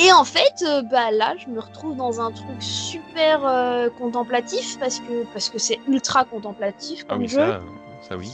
[0.00, 4.78] Et en fait, euh, bah là, je me retrouve dans un truc super euh, contemplatif,
[4.78, 7.60] parce que parce que c'est ultra contemplatif Ah comme oui, jeu, ça,
[8.10, 8.30] ça oui.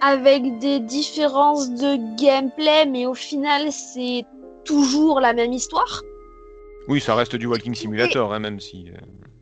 [0.00, 4.24] avec des différences de gameplay, mais au final, c'est
[4.64, 6.02] toujours la même histoire.
[6.88, 8.88] Oui, ça reste du Walking Simulator, hein, même si.
[8.90, 8.96] euh,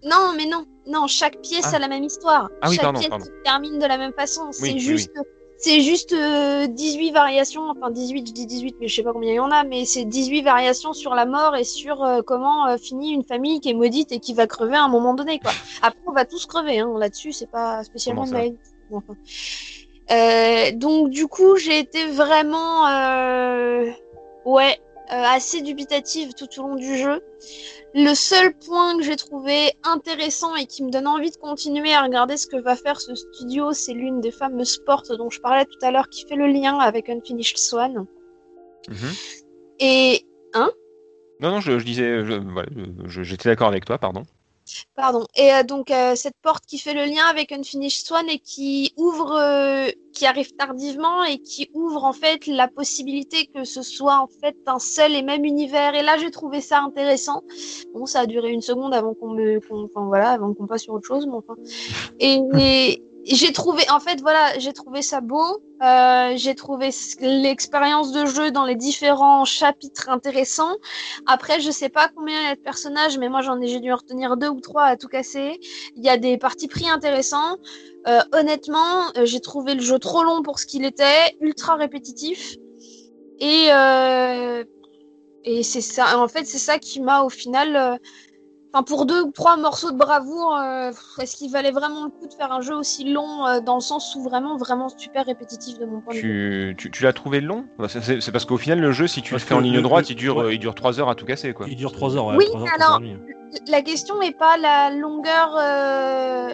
[0.04, 1.76] Non, mais non, non, chaque pièce Ah.
[1.76, 2.48] a la même histoire.
[2.62, 3.24] Ah oui, chaque pardon, pièce pardon.
[3.26, 4.48] se termine de la même façon.
[4.52, 5.12] C'est Oui, oui, juste,
[5.58, 9.32] c'est juste euh, 18 variations, enfin 18, je dis 18, mais je sais pas combien
[9.32, 12.68] il y en a, mais c'est 18 variations sur la mort et sur euh, comment
[12.68, 15.40] euh, finit une famille qui est maudite et qui va crever à un moment donné,
[15.40, 15.50] quoi.
[15.82, 18.54] Après, on va tous crever, hein, là-dessus, c'est pas spécialement de
[18.90, 19.14] Bon, enfin.
[20.10, 23.90] Euh, donc du coup, j'ai été vraiment, euh,
[24.46, 27.20] ouais, assez dubitative tout au long du jeu.
[27.94, 32.02] Le seul point que j'ai trouvé intéressant et qui me donne envie de continuer à
[32.02, 35.64] regarder ce que va faire ce studio, c'est l'une des fameuses portes dont je parlais
[35.64, 38.04] tout à l'heure qui fait le lien avec Unfinished Swan.
[38.88, 38.96] mhm.
[39.80, 40.24] Et
[41.40, 42.68] Non, non, je, je disais, je- voilà,
[43.04, 44.24] je- j'étais d'accord avec toi, pardon.
[44.94, 45.26] Pardon.
[45.36, 48.92] Et euh, donc euh, cette porte qui fait le lien avec Unfinished Swan et qui
[48.96, 54.18] ouvre, euh, qui arrive tardivement et qui ouvre en fait la possibilité que ce soit
[54.18, 55.94] en fait un seul et même univers.
[55.94, 57.42] Et là j'ai trouvé ça intéressant.
[57.94, 59.58] Bon, ça a duré une seconde avant qu'on me,
[59.90, 61.54] enfin voilà, avant qu'on passe sur autre chose, mais enfin.
[62.18, 63.02] Et, et
[63.34, 65.62] j'ai trouvé, en fait voilà, j'ai trouvé ça beau.
[65.82, 70.76] Euh, j'ai trouvé l'expérience de jeu dans les différents chapitres intéressants.
[71.26, 73.92] Après, je sais pas combien il y a de personnages, mais moi j'en ai, dû
[73.92, 75.60] en retenir deux ou trois à tout casser.
[75.94, 77.58] Il y a des parties pris intéressants.
[78.08, 82.56] Euh, honnêtement, euh, j'ai trouvé le jeu trop long pour ce qu'il était, ultra répétitif.
[83.40, 83.68] Et,
[85.44, 88.00] et c'est ça, en fait, c'est ça qui m'a au final.
[88.72, 92.26] Enfin, pour deux ou trois morceaux de bravoure, euh, est-ce qu'il valait vraiment le coup
[92.28, 95.78] de faire un jeu aussi long euh, dans le sens où vraiment, vraiment super répétitif
[95.78, 96.76] de mon point de vue?
[96.76, 97.64] Tu, l'as trouvé long?
[97.78, 100.16] Bah, c'est- parce qu'au final, le jeu, si tu le fais en ligne droite, il
[100.16, 100.44] dure, ouais.
[100.44, 101.66] euh, il dure 3 heures à tout casser, quoi.
[101.66, 102.36] Il dure 3 heures, ouais.
[102.36, 103.18] Oui, trois heures, alors- heures.
[103.68, 106.50] La question n'est pas la longueur euh,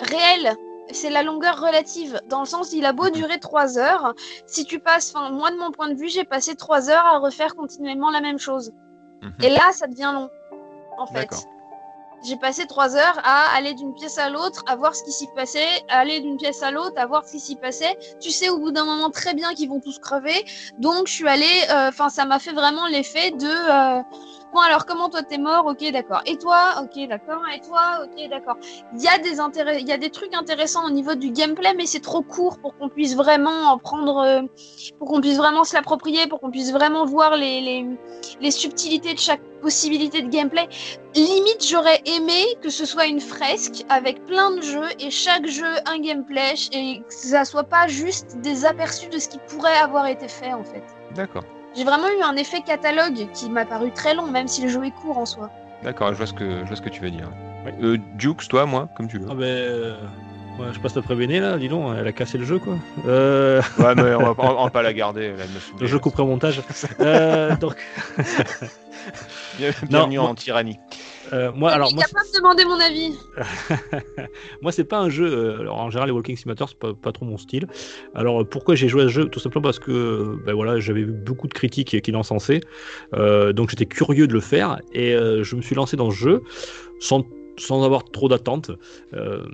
[0.00, 0.56] réelle,
[0.90, 2.20] c'est la longueur relative.
[2.28, 4.14] Dans le sens, il a beau durer 3 heures,
[4.46, 7.18] si tu passes, enfin, moi de mon point de vue, j'ai passé 3 heures à
[7.20, 8.72] refaire continuellement la même chose.
[9.22, 9.32] Mhm.
[9.44, 10.28] Et là, ça devient long,
[11.02, 11.28] en fait.
[12.24, 15.26] J'ai passé 3 heures à aller d'une pièce à l'autre, à voir ce qui s'y
[15.26, 17.98] passait, à aller d'une pièce à l'autre, à voir ce qui s'y passait.
[18.20, 20.44] Tu sais au bout d'un moment très bien qu'ils vont tous crever,
[20.78, 24.02] donc je suis allée, euh, enfin ça m'a fait vraiment l'effet de euh,
[24.60, 28.56] alors comment toi t'es mort, ok d'accord, et toi, ok d'accord, et toi, ok d'accord.
[28.94, 29.38] Il y a des
[29.80, 32.76] il y a des trucs intéressants au niveau du gameplay, mais c'est trop court pour
[32.76, 34.42] qu'on puisse vraiment en prendre, euh,
[34.98, 37.86] pour qu'on puisse vraiment se l'approprier, pour qu'on puisse vraiment voir les, les
[38.40, 40.68] les subtilités de chaque possibilité de gameplay.
[41.14, 45.72] Limite, j'aurais aimé que ce soit une fresque avec plein de jeux et chaque jeu
[45.86, 50.06] un gameplay et que ça soit pas juste des aperçus de ce qui pourrait avoir
[50.06, 50.82] été fait en fait.
[51.14, 51.44] D'accord.
[51.74, 54.84] J'ai vraiment eu un effet catalogue qui m'a paru très long, même si le jeu
[54.84, 55.50] est court en soi.
[55.82, 57.28] D'accord, je vois ce que, je vois ce que tu veux dire.
[57.82, 59.26] Euh, Dukes, toi, moi, comme tu veux.
[59.30, 59.96] Ah ben, euh,
[60.58, 62.74] ouais, je passe après Béné là, dis donc, elle a cassé le jeu quoi.
[63.06, 65.28] Euh, Ouais, mais on va, pas- on va pas la garder.
[65.28, 65.86] Là, elle me saoule.
[65.86, 66.60] je couperai au montage.
[67.00, 67.76] Euh, donc,
[69.58, 70.78] Bien- Bienvenue en tyrannie.
[71.32, 73.14] Euh, moi, alors capable de demander mon avis.
[74.62, 75.26] Moi, c'est pas un jeu.
[75.26, 77.66] euh, alors, en général, les Walking Simulator, c'est pas, pas trop mon style.
[78.14, 79.24] Alors, euh, pourquoi j'ai joué à ce jeu?
[79.28, 82.60] Tout simplement parce que euh, ben voilà, j'avais vu beaucoup de critiques qui l'encensaient.
[83.14, 84.78] Euh, donc, j'étais curieux de le faire.
[84.92, 86.42] Et euh, je me suis lancé dans ce jeu
[87.00, 87.24] sans,
[87.58, 88.70] sans avoir trop d'attentes.
[89.14, 89.44] Euh,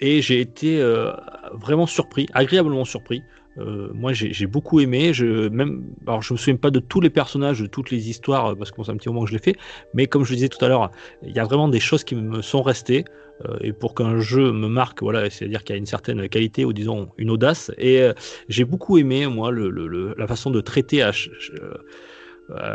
[0.00, 1.12] et j'ai été euh,
[1.52, 3.22] vraiment surpris, agréablement surpris.
[3.58, 5.12] Euh, moi, j'ai beaucoup aimé.
[5.12, 8.56] Je, même, alors, je me souviens pas de tous les personnages, de toutes les histoires,
[8.56, 9.56] parce que bon, c'est un petit moment que je l'ai fait.
[9.94, 10.90] Mais comme je le disais tout à l'heure,
[11.22, 13.04] il y a vraiment des choses qui me sont restées.
[13.44, 16.64] Euh, et pour qu'un jeu me marque, voilà, c'est-à-dire qu'il y a une certaine qualité
[16.64, 17.70] ou disons une audace.
[17.76, 18.14] Et euh,
[18.48, 21.60] j'ai beaucoup aimé moi la façon de traiter à ch- ch-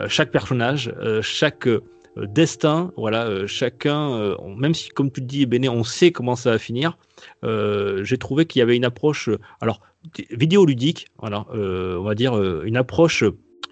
[0.07, 1.67] chaque personnage, chaque
[2.17, 2.91] destin.
[2.97, 6.51] Voilà, euh, chacun, euh, même si, comme tu le dis, Béné, on sait comment ça
[6.51, 6.97] va finir.
[7.43, 9.81] euh, J'ai trouvé qu'il y avait une approche, euh, alors
[10.31, 13.23] vidéoludique, voilà, euh, on va dire euh, une approche.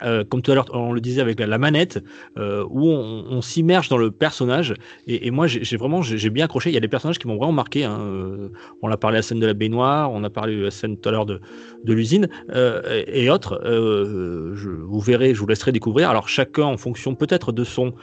[0.01, 2.01] euh, comme tout à l'heure, on le disait avec la, manette,
[2.37, 4.73] euh, où on, s'immerge dans le personnage.
[5.07, 6.69] Et, moi, j'ai vraiment, j'ai bien accroché.
[6.69, 7.83] Il y a des personnages qui m'ont vraiment marqué.
[7.83, 7.99] hein.
[7.99, 8.49] Euh,
[8.81, 10.97] On a parlé de la scène de la baignoire, on a parlé de la scène
[10.97, 11.41] tout à l'heure de,
[11.85, 13.59] l'usine euh, et, autres.
[13.65, 16.09] Euh, je, vous verrez, je vous laisserai découvrir.
[16.09, 17.93] Alors chacun en fonction peut-être de son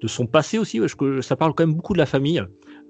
[0.00, 2.42] de son passé aussi, parce que ça parle quand même beaucoup de la famille.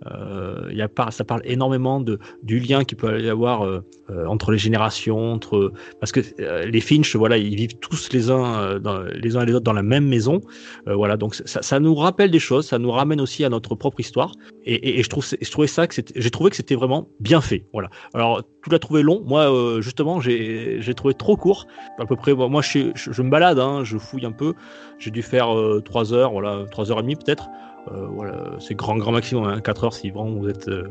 [0.07, 4.27] Euh, y a ça parle énormément de, du lien qu'il peut y avoir euh, euh,
[4.27, 8.79] entre les générations, entre parce que euh, les Finch, voilà, ils vivent tous les uns
[9.14, 10.40] les uns et les autres dans la même maison,
[10.87, 14.33] voilà, donc ça, nous rappelle des choses, ça nous ramène aussi à notre propre histoire,
[14.64, 17.88] et, je trouve, trouvais ça que j'ai trouvé que c'était vraiment bien fait, voilà.
[18.12, 21.66] Alors tu l'as trouvé long, moi euh, justement j'ai trouvé trop court,
[21.98, 22.35] à peu près.
[22.35, 24.55] moi je, suis- je, je me balade, hein, je fouille un peu,
[24.98, 25.48] j'ai dû faire
[25.85, 27.48] 3 heures, voilà, 3 heures et demie peut-être.
[27.92, 30.68] Euh, voilà, c'est grand, grand maximum, hein, 4 heures si vraiment vous êtes.
[30.68, 30.88] euh,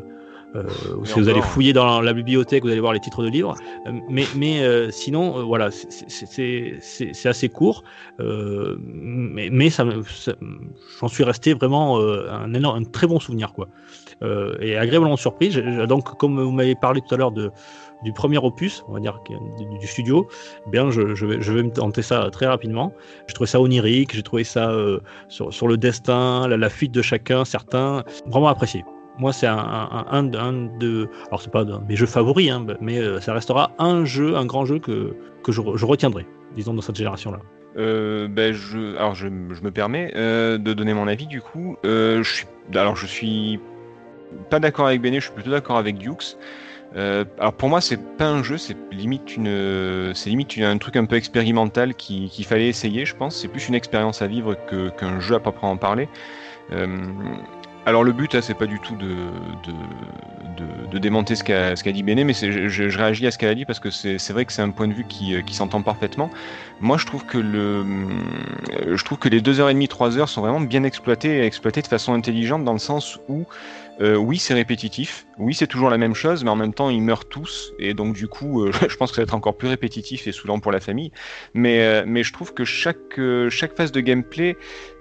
[0.55, 0.63] euh,
[1.03, 3.55] si vous allez fouiller dans la bibliothèque, vous allez voir les titres de livres.
[3.87, 7.83] Euh, mais mais euh, sinon, euh, voilà, c'est- assez court.
[8.21, 9.83] Euh, mais mais ça,
[11.01, 13.51] j'en suis resté vraiment euh, un, énorme, un très bon souvenir.
[13.51, 13.67] quoi.
[14.23, 15.49] Euh, et agréablement surpris.
[15.87, 19.19] Donc, comme vous m'avez parlé tout à l'heure du premier opus, on va dire,
[19.81, 20.27] du, studio,
[20.65, 22.93] eh bien, je, vais, je me tenter ça très rapidement.
[23.27, 27.43] J'ai trouvé ça onirique, j'ai trouvé ça euh, sur, le destin, la, fuite de chacun,
[27.43, 28.85] certains, vraiment apprécié.
[29.17, 31.09] Moi, c'est un, de.
[31.27, 34.37] Alors, c'est pas un de mes jeux favoris, hein, mais euh, ça restera un jeu,
[34.37, 36.25] un grand jeu que, que je, retiendrai,
[36.55, 37.39] disons, dans cette génération-là.
[37.75, 38.55] Ben
[38.97, 41.75] alors je, me permets de donner mon avis du coup.
[41.83, 43.59] Alors je suis
[44.49, 46.37] pas d'accord avec Bene, je suis plutôt d'accord avec Dukes.
[46.95, 50.95] Euh, alors pour moi c'est pas un jeu, c'est limite une, c'est limite un truc
[50.95, 53.35] un peu expérimental qui- qu'il fallait essayer, je pense.
[53.35, 54.55] C'est plus une expérience à vivre
[54.97, 56.07] qu'un jeu à proprement parler.
[56.71, 56.87] Euh,
[57.85, 59.15] alors le but, hein, c'est pas du tout de,
[60.97, 63.91] démonter ce qu'a dit Béné, mais je, réagis à ce qu'elle a dit parce que
[63.91, 66.31] c'est vrai que c'est un point de vue qui, euh, qui s'entend parfaitement.
[66.79, 67.85] Moi, je trouve que le,
[68.95, 71.45] je trouve que les deux heures et demie, trois heures sont vraiment bien exploitées et
[71.45, 73.45] exploitées de façon intelligente dans le sens où,
[74.01, 77.01] euh, oui, c'est répétitif, oui, c'est toujours la même chose, mais en même temps, ils
[77.01, 79.69] meurent tous et donc du coup, euh, je pense que ça va être encore plus
[79.69, 81.11] répétitif et saoulant pour la famille.
[81.53, 83.19] Mais, euh, je trouve que chaque,
[83.77, 84.57] phase de gameplay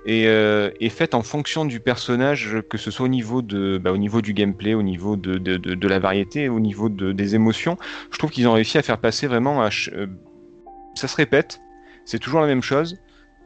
[0.07, 4.83] est, faite en fonction du personnage, que ce soit au niveau bah, du gameplay, au
[4.83, 7.77] niveau de, la variété, au niveau de, des émotions.
[8.13, 9.91] Je trouve qu'ils ont réussi à faire passer vraiment à, ch-
[10.95, 11.61] ça se répète,
[12.05, 12.97] c'est toujours la même chose,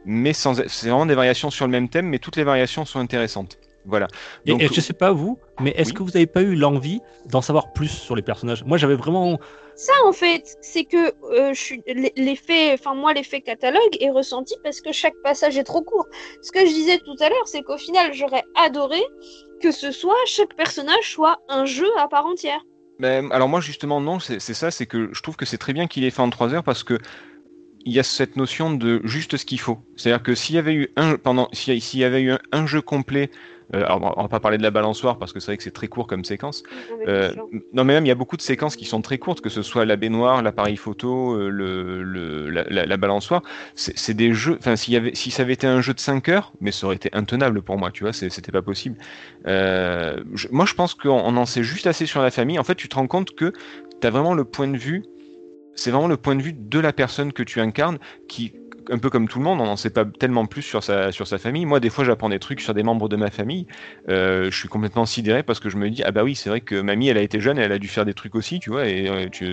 [0.05, 2.99] mais sans, c'est vraiment des variations sur le même thème, mais toutes les variations sont
[2.99, 3.57] intéressantes.
[3.85, 4.07] Voilà.
[4.45, 5.95] Et, Donc, et je sais pas vous, mais est-ce Oui.
[5.95, 8.63] que vous n'avez pas eu l'envie d'en savoir plus sur les personnages?
[8.65, 9.39] Moi, j'avais vraiment.
[9.75, 14.09] Ça, en fait, c'est que euh, je suis l- l'effet, enfin moi, l'effet catalogue est
[14.09, 16.07] ressenti parce que chaque passage est trop court.
[16.41, 18.99] Ce que je disais tout à l'heure, c'est qu'au final, j'aurais adoré
[19.61, 22.61] que ce soit chaque personnage soit un jeu à part entière.
[22.99, 25.87] Ben, alors moi justement non, c'est ça, c'est que je trouve que c'est très bien
[25.87, 26.97] qu'il ait fait en 3 heures parce que
[27.85, 29.79] il y a cette notion de juste ce qu'il faut.
[29.95, 32.39] C'est-à-dire que s'il y avait eu un pendant s'il y, s'il y avait eu un,
[32.51, 33.31] un jeu complet,
[33.75, 35.71] euh, alors on va pas parler de la balançoire parce que c'est vrai que c'est
[35.71, 36.63] très court comme séquence.
[36.89, 37.31] Non, mais Euh,
[37.73, 39.61] non mais même il y a beaucoup de séquences qui sont très courtes, que ce
[39.61, 43.41] soit la baignoire, l'appareil photo, euh, le, le- la, la- la balançoire.
[43.75, 44.57] C'est des jeux.
[44.59, 46.95] Enfin y avait si ça avait été un jeu de 5 heures, mais ça aurait
[46.95, 48.97] été intenable pour moi, tu vois, c'était pas possible.
[49.45, 52.59] Je- moi je pense qu'on on en sait juste assez sur la famille.
[52.59, 53.53] En fait tu te rends compte que
[54.01, 55.03] tu as vraiment le point de vue.
[55.75, 58.53] C'est vraiment le point de vue de la personne que tu incarnes qui
[58.89, 61.27] un peu comme tout le monde, on n'en sait pas tellement plus sur sa, sur
[61.27, 61.65] sa famille.
[61.65, 63.67] Moi, des fois, j'apprends des trucs sur des membres de ma famille.
[64.09, 66.61] Euh, je suis complètement sidéré parce que je me dis, ah bah oui, c'est vrai
[66.61, 68.87] que mamie, elle a été jeune, elle a dû faire des trucs aussi, tu vois,
[68.87, 69.47] et euh, tu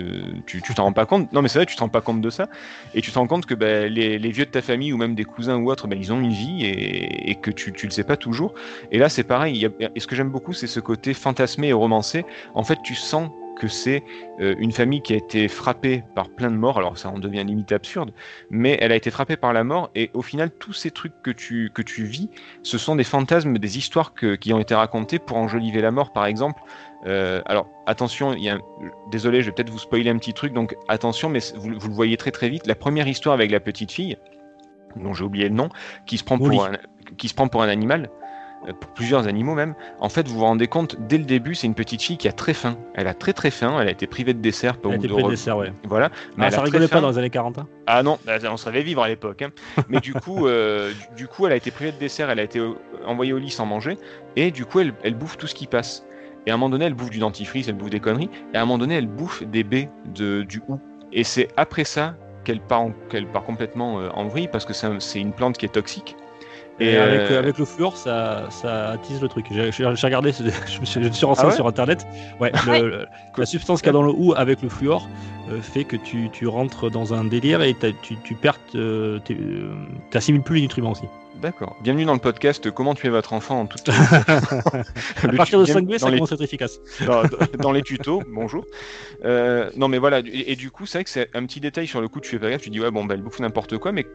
[0.45, 1.31] tu t'en rends pas compte.
[1.33, 2.47] Non, mais c'est vrai, tu te rends pas compte de ça.
[2.93, 5.15] Et tu te rends compte que bah, les, les vieux de ta famille ou même
[5.15, 7.91] des cousins ou autres, bah, ils ont une vie et, et que tu, tu le
[7.91, 8.53] sais pas toujours.
[8.91, 9.67] Et là, c'est pareil.
[9.95, 12.25] et ce que j'aime beaucoup, c'est ce côté fantasmé et romancé.
[12.53, 14.03] En fait, tu sens que c'est
[14.39, 16.77] euh, une famille qui a été frappée par plein de morts.
[16.77, 18.11] Alors ça en devient limite absurde,
[18.49, 19.89] mais elle a été frappée par la mort.
[19.95, 22.29] Et au final, tous ces trucs que tu, que tu vis,
[22.63, 26.13] ce sont des fantasmes, des histoires que- qui ont été racontées pour enjoliver la mort,
[26.13, 26.61] par exemple.
[27.05, 28.61] Euh, alors attention, il y a un-
[29.11, 31.93] désolé, je vais peut-être vous spoiler un petit truc, donc attention, mais vous, vous le
[31.93, 32.67] voyez très très vite.
[32.67, 34.17] La première histoire avec la petite fille,
[34.95, 35.69] dont j'ai oublié le nom,
[36.05, 36.71] qui se prend pour un,
[37.17, 38.09] qui se prend pour un animal,
[38.79, 39.75] pour plusieurs animaux même.
[39.99, 42.31] En fait, vous vous rendez compte, dès le début, c'est une petite fille qui a
[42.33, 42.77] très faim.
[42.95, 43.77] Elle a très très faim.
[43.79, 44.77] Elle a été privée de dessert.
[44.77, 45.71] Pas Elle a été de pris de dessert, ouais.
[45.83, 46.09] Voilà.
[46.35, 48.57] Mais Ah, elle ça rigolait pas dans les années 40 hein Ah non, bah, on
[48.57, 49.41] savait vivre à l'époque.
[49.41, 49.49] hein.
[49.89, 52.43] Mais du coup, euh, du, du coup, elle a été privée de dessert, elle a
[52.43, 52.73] été euh,
[53.05, 53.97] envoyée au lit sans manger,
[54.35, 56.03] et du coup, elle, elle bouffe tout ce qui passe.
[56.45, 58.61] Et à un moment donné, elle bouffe du dentifrice, elle bouffe des conneries, et à
[58.61, 60.79] un moment donné, elle bouffe des baies de, du hou.
[61.13, 62.93] Et c'est après ça qu'elle part, en-
[63.33, 66.15] part complètement euh, en vrille, parce que c'est un- c'est une plante qui est toxique.
[66.79, 69.47] Et, Et, avec, euh, avec le fluor, ça, ça attise le truc.
[69.51, 70.31] J'ai regardé,
[70.67, 72.05] je me suis, je me suis renseigné Ah ouais sur internet.
[72.39, 73.05] Ouais, le- le-
[73.37, 75.07] la substance qu'il y a dans le hou avec le fluor
[75.49, 79.19] euh, fait que tu, tu rentres dans un délire et tu, tu perds, euh,
[80.11, 81.05] t'assimiles plus les nutriments aussi.
[81.41, 81.75] D'accord.
[81.83, 83.89] Bienvenue dans le podcast Comment tuer votre enfant en toute.
[85.23, 86.79] À partir de 5B, ça les, commence à être efficace.
[87.05, 87.21] dans,
[87.59, 88.23] dans les tutos.
[88.27, 88.65] Bonjour.
[89.23, 90.19] Euh, non, mais voilà.
[90.19, 92.21] Et, et du coup, c'est vrai que c'est un petit détail sur le coup.
[92.21, 92.61] Tu fais pas gaffe.
[92.63, 94.07] Tu dis ouais, bon, bah, elle bouffe n'importe quoi, mais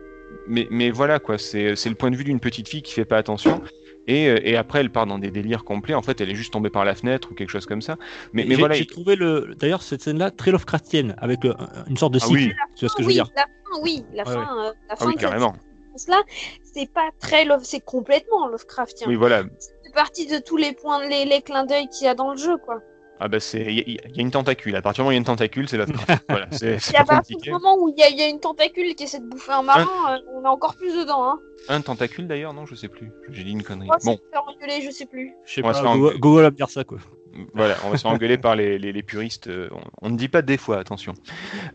[0.47, 1.39] mais mais voilà quoi.
[1.39, 3.63] C'est c'est le point de vue d'une petite fille qui fait pas attention.
[4.09, 5.95] Et, euh, et après, elle part dans des délires complets.
[5.95, 7.97] En fait, elle est juste tombée par la fenêtre ou quelque chose comme ça.
[8.33, 8.75] Mais, mais J'ai voilà.
[8.75, 11.55] j'ai trouvé le, d'ailleurs cette scène-là très Lovecraftienne avec le-
[11.89, 12.35] une sorte de Ah cycle.
[12.41, 12.53] oui.
[12.75, 14.65] Tu vois ce que je veux oui, dire la fin, oui, la Ouais, fin, euh,
[14.65, 15.55] la Ah fin oui, de cette carrément.
[15.87, 16.21] séquence-là,
[16.65, 19.07] c'est pas très love, c'est complètement Lovecraftien.
[19.07, 19.45] Oui, voilà.
[19.61, 22.37] C'est partie de tous les points, les, les clins d'œil qu'il y a dans le
[22.39, 22.81] jeu, quoi.
[23.21, 24.75] Ah bah c'est, il y, a- il y a une tentacule.
[24.75, 25.93] À partir du moment où il y a une tentacule, c'est l'autre.
[26.29, 28.29] voilà, c'est c'est à pas partir du moment où il y, a- il y a
[28.29, 31.25] une tentacule qui essaie de bouffer un marin, euh, on est encore plus dedans.
[31.25, 31.39] Hein.
[31.69, 33.13] Un tentacule d'ailleurs, non, je sais plus.
[33.31, 33.87] J'ai dit une connerie.
[33.87, 35.33] Moi, Bon, c'est faire engueuler, je sais plus.
[35.45, 36.19] Je sais pas, Google, engueuler.
[36.19, 36.99] Google va me dire ça quoi.
[37.55, 39.47] Voilà, on va se faire engueuler par les, les, puristes.
[39.49, 39.69] euh,
[40.01, 41.15] On, ne dit pas des fois, attention.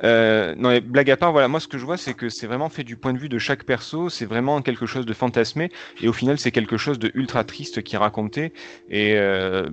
[0.04, 2.48] Euh, non, mais blague à part, voilà, moi ce que je vois, c'est que c'est
[2.48, 4.10] vraiment fait du point de vue de chaque perso.
[4.10, 5.70] C'est vraiment quelque chose de fantasmé,
[6.02, 8.54] et au final, c'est quelque chose de ultra triste qui est raconté.
[8.89, 9.67] Et, euh,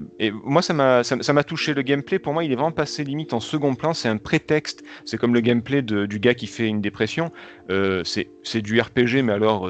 [0.44, 1.74] moi, ça m'a, touché.
[1.74, 3.94] Le gameplay, pour moi, il est vraiment passé limite en second plan.
[3.94, 4.82] C'est un prétexte.
[5.04, 7.32] C'est comme le gameplay du gars qui fait une dépression.
[7.68, 9.68] C'est, du RPG, mais alors,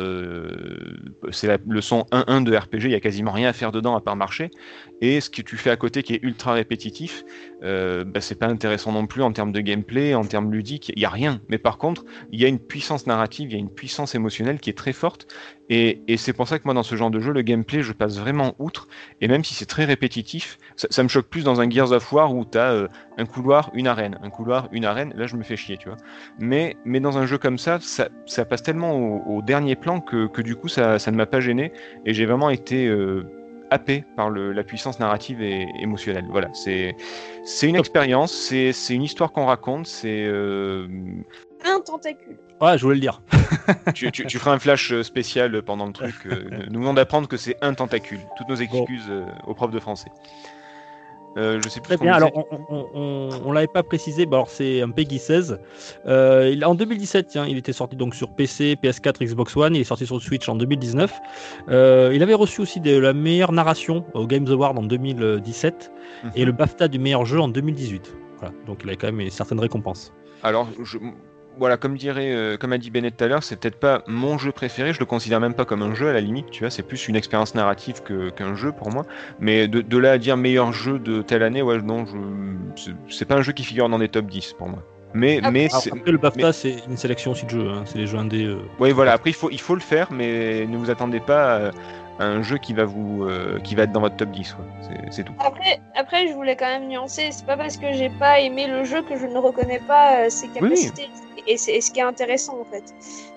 [1.30, 2.84] c'est la leçon 1-1 de RPG.
[2.84, 4.50] Il y a quasiment rien à faire dedans à part marcher.
[5.06, 7.24] Et ce que tu fais à côté qui est ultra répétitif,
[7.62, 11.02] euh, bah, c'est pas intéressant non plus en termes de gameplay, en termes ludiques, il
[11.02, 11.42] y a rien.
[11.50, 14.60] Mais par contre, il y a une puissance narrative, il y a une puissance émotionnelle
[14.60, 15.26] qui est très forte.
[15.68, 18.18] Et, c'est pour ça que moi, dans ce genre de jeu, le gameplay, je passe
[18.18, 18.88] vraiment outre.
[19.20, 22.34] Et même si c'est très répétitif, ça, me choque plus dans un Gears of War
[22.34, 22.88] où tu as
[23.18, 25.12] un couloir, une arène, un couloir, une arène.
[25.16, 25.98] Là, je me fais chier, tu vois.
[26.38, 28.08] Mais, dans un jeu comme ça, ça,
[28.46, 28.94] passe tellement
[29.26, 31.74] au, dernier plan que, du coup, ça, ça ne m'a pas gêné.
[32.06, 33.43] Et j'ai vraiment été euh,
[33.74, 36.26] happé par le, la puissance narrative et émotionnelle.
[36.30, 36.96] Voilà, c'est
[37.62, 40.86] une expérience, c'est une histoire qu'on raconte, c'est euh,
[41.64, 42.38] Un tentacule.
[42.60, 43.20] Ouais, je voulais le dire.
[43.94, 46.14] tu, tu, tu feras un flash euh, spécial pendant le truc.
[46.26, 48.20] euh, nous venons d'apprendre que c'est un tentacule.
[48.36, 50.08] Toutes nos excuses euh, aux profs de français.
[51.36, 52.12] Euh, je sais plus Très bien.
[52.14, 52.30] Alors,
[52.68, 54.24] on, on l'avait pas précisé.
[54.26, 55.58] Bon, alors c'est un Peggy 16.
[56.06, 59.74] Euh, il, en 2017, tiens, il était sorti donc sur PC, PS4, Xbox One.
[59.74, 61.12] Il est sorti sur Switch en 2019.
[61.68, 65.90] Euh, il avait reçu aussi de la meilleure narration au Games Award en 2017
[66.24, 66.30] Mhm.
[66.36, 68.14] et le BAFTA du meilleur jeu en 2018.
[68.38, 68.54] Voilà.
[68.66, 70.12] Donc, il a quand même une certaine récompense.
[70.42, 70.98] Alors, je,
[71.58, 74.38] voilà, comme dirait, euh, comme a dit Bennett tout à l'heure, c'est peut-être pas mon
[74.38, 74.92] jeu préféré.
[74.92, 76.50] Je le considère même pas comme un jeu à la limite.
[76.50, 78.02] Tu vois, c'est plus une expérience narrative
[78.36, 79.04] qu'un jeu pour moi.
[79.40, 82.04] Mais de, de là à dire meilleur jeu de telle année, ouais, non,
[82.76, 84.82] je, c'est- pas un jeu qui figure dans des top 10 pour moi.
[85.16, 87.68] Mais, Après- mais après, le BAFTA, c'est une sélection aussi de jeux.
[87.70, 87.84] hein.
[87.86, 88.46] C'est les jeux indés.
[88.46, 88.58] euh.
[88.80, 89.12] Oui, voilà.
[89.12, 91.70] Après, il faut, il faut le faire, mais ne vous attendez pas à
[92.18, 94.52] un jeu qui va vous, euh, qui va être dans votre top 10.
[94.54, 94.64] quoi.
[95.10, 95.32] C'est- tout.
[95.40, 97.28] Après, après, je voulais quand même nuancer.
[97.32, 100.30] C'est pas parce que j'ai pas aimé le jeu que je ne reconnais pas euh,
[100.30, 101.08] ses capacités.
[101.46, 102.84] Et c'est ce qui est intéressant en fait.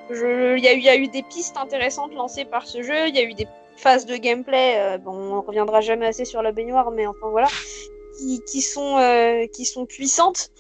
[0.10, 3.08] Il y, a eu- il y a eu des pistes intéressantes lancées par ce jeu.
[3.10, 4.76] Il y a eu des phases de gameplay.
[4.78, 7.50] euh, bon, on reviendra jamais assez sur la baignoire, mais enfin voilà,
[8.18, 10.52] qui, qui sont euh, qui sont puissantes.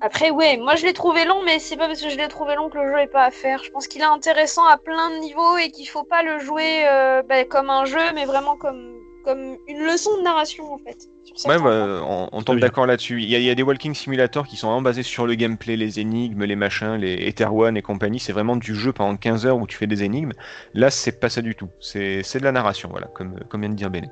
[0.00, 2.54] Après, ouais, moi je l'ai trouvé long, mais c'est pas parce que je l'ai trouvé
[2.54, 3.62] long que le jeu est pas à faire.
[3.64, 6.86] Je pense qu'il est intéressant à plein de niveaux et qu'il faut pas le jouer
[6.86, 11.08] euh, bah, comme un jeu, mais vraiment comme, comme une leçon de narration en fait.
[11.46, 13.20] Ouais, bah, on, on tombe d'accord là-dessus.
[13.22, 15.34] Il y, a, il y a des walking simulators qui sont vraiment basés sur le
[15.34, 18.20] gameplay, les énigmes, les machins, les Ether One et compagnie.
[18.20, 20.32] C'est vraiment du jeu pendant 15 heures où tu fais des énigmes.
[20.74, 21.68] Là, c'est pas ça du tout.
[21.80, 24.08] C'est c'est de la narration, voilà, comme, comme vient de dire Béné.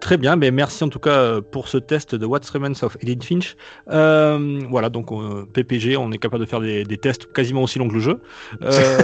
[0.00, 2.96] Très bien, mais merci en tout cas euh, pour ce test de What's Remains of
[3.00, 3.56] Edith Finch.
[3.88, 7.78] Euh, voilà, donc euh, PPG, on est capable de faire des, des tests quasiment aussi
[7.78, 8.20] longs que le jeu.
[8.62, 8.98] Euh,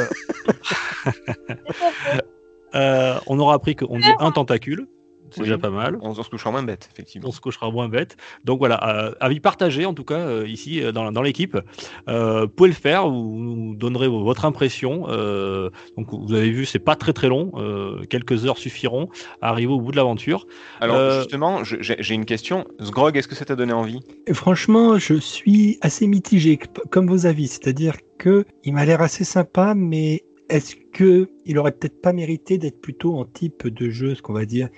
[3.27, 4.87] on aura appris qu'on dit un tentacule,
[5.35, 5.47] c'est Oui.
[5.47, 5.99] déjà pas mal.
[6.03, 7.29] On se couchera moins bête, effectivement.
[7.29, 8.17] On se couchera moins bête.
[8.45, 11.59] Donc voilà, euh, avis partagé en tout cas euh, ici euh, dans, dans l'équipe.
[12.09, 15.07] Euh, vous pouvez le faire, vous nous donnerez votre impression.
[15.09, 19.09] Euh, donc vous avez vu, c'est pas très très long, euh, quelques heures suffiront
[19.41, 20.47] à arriver au bout de l'aventure.
[20.81, 22.65] Alors, Euh, justement, j'ai une question.
[22.81, 24.01] Sgrog, est-ce que ça t'a donné envie?
[24.33, 26.59] Franchement, je suis assez mitigé,
[26.91, 27.49] comme vos avis.
[27.49, 32.59] C'est-à-dire que il m'a l'air assez sympa, mais est-ce que il aurait peut-être pas mérité
[32.59, 34.69] d'être plutôt en type de jeu, ce qu'on va dire,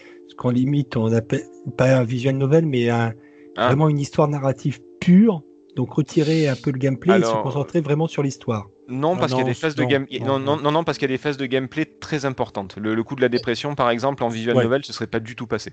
[0.43, 1.45] qu'on limite, on appelle
[1.77, 3.13] pas un visual novel, mais un,
[3.57, 3.69] Ah.
[3.69, 5.43] vraiment une histoire narrative pure.
[5.77, 8.69] Donc retirer un peu le gameplay et se concentrer vraiment sur l'histoire.
[8.89, 10.07] Non, Ah parce qu'il y a des phases de non, game...
[10.21, 10.63] non, non, non, non.
[10.65, 12.77] non, non, parce qu'il y a des phases de gameplay très importantes.
[12.79, 14.65] Le, le coup de la dépression, par exemple, en visual Ouais.
[14.65, 15.73] novel, ce serait pas du tout passé.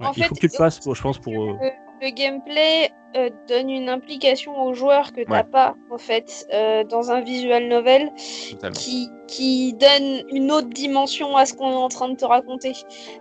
[0.00, 1.32] Ouais, En il fait, faut que tu le pour- je pense, pour.
[1.50, 1.54] Euh,
[2.00, 5.44] le gameplay euh, donne une implication aux joueurs que t'as Ouais.
[5.44, 8.12] pas en fait euh, dans un visual novel
[8.74, 12.72] qui, qui donne une autre dimension à ce qu'on est en train de te raconter.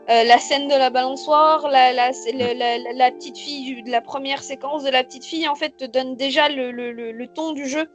[0.09, 4.84] Euh, la scène de la balançoire, la, la, la, la- petite fille, la première séquence
[4.84, 7.65] de la petite fille, en fait, te donne déjà le, le, le, le ton du
[7.65, 7.88] jeu.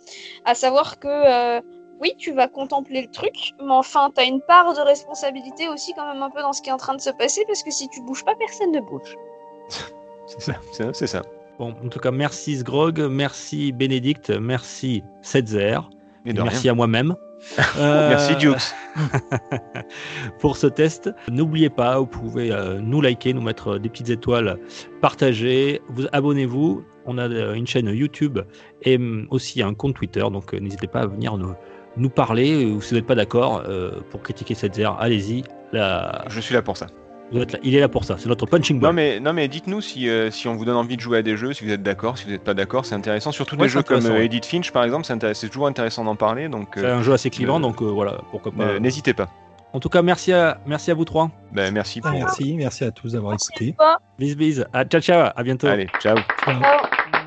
[0.47, 1.61] À savoir que,
[2.01, 5.93] oui, tu vas contempler le truc, mais enfin, tu as une part de responsabilité aussi,
[5.95, 7.71] quand même, un peu dans ce qui est en train de se passer, parce que
[7.71, 9.15] si tu bouges pas, personne ne bouge.
[10.27, 11.23] C'est ça, c'est ça.
[11.59, 15.79] Bon, en tout cas, merci Sgrog, merci Bénédicte, merci Setzer,
[16.25, 17.15] Et merci à moi-même.
[17.77, 18.73] Euh, Merci Dukes.
[20.39, 21.11] pour ce test.
[21.29, 24.59] N'oubliez pas, vous pouvez euh, nous liker, nous mettre des petites étoiles,
[25.01, 26.85] partager, vous abonnez-vous.
[27.05, 28.39] On a euh, une chaîne YouTube
[28.83, 31.53] et hum, aussi un compte Twitter, donc n'hésitez pas à venir nous,
[31.97, 32.65] nous parler.
[32.65, 33.65] Ou si vous n'êtes pas d'accord
[34.11, 35.43] pour critiquer cette allez-y.
[35.73, 36.87] Je suis là pour ça.
[37.33, 38.17] Vous êtes là- il est là pour ça.
[38.19, 38.91] C'est notre punching ball.
[38.91, 41.23] Non mais, non mais dites-nous si, euh, si on vous donne envie de jouer à
[41.23, 43.33] des jeux, si vous êtes d'accord, si vous n'êtes pas d'accord, c'est intéressant.
[43.33, 44.27] Surtout Ouais, des jeux comme euh, ouais.
[44.27, 47.31] Edith Finch par exemple, c'est toujours intéressant d'en parler, donc C'est euh, un jeu assez
[47.31, 48.65] clivant, euh, donc euh, voilà, pourquoi pas.
[48.65, 49.29] euh, n'hésitez pas.
[49.75, 51.31] En tout cas, merci à, merci à vous trois.
[51.53, 53.75] Ben, merci Ah, merci, merci à tous d'avoir écouté.
[54.19, 54.63] Bis bis.
[54.75, 55.31] À, ciao ciao.
[55.35, 55.67] À bientôt.
[55.67, 56.17] Allez, ciao.
[56.45, 56.61] Ciao.
[56.61, 57.22] Ciao.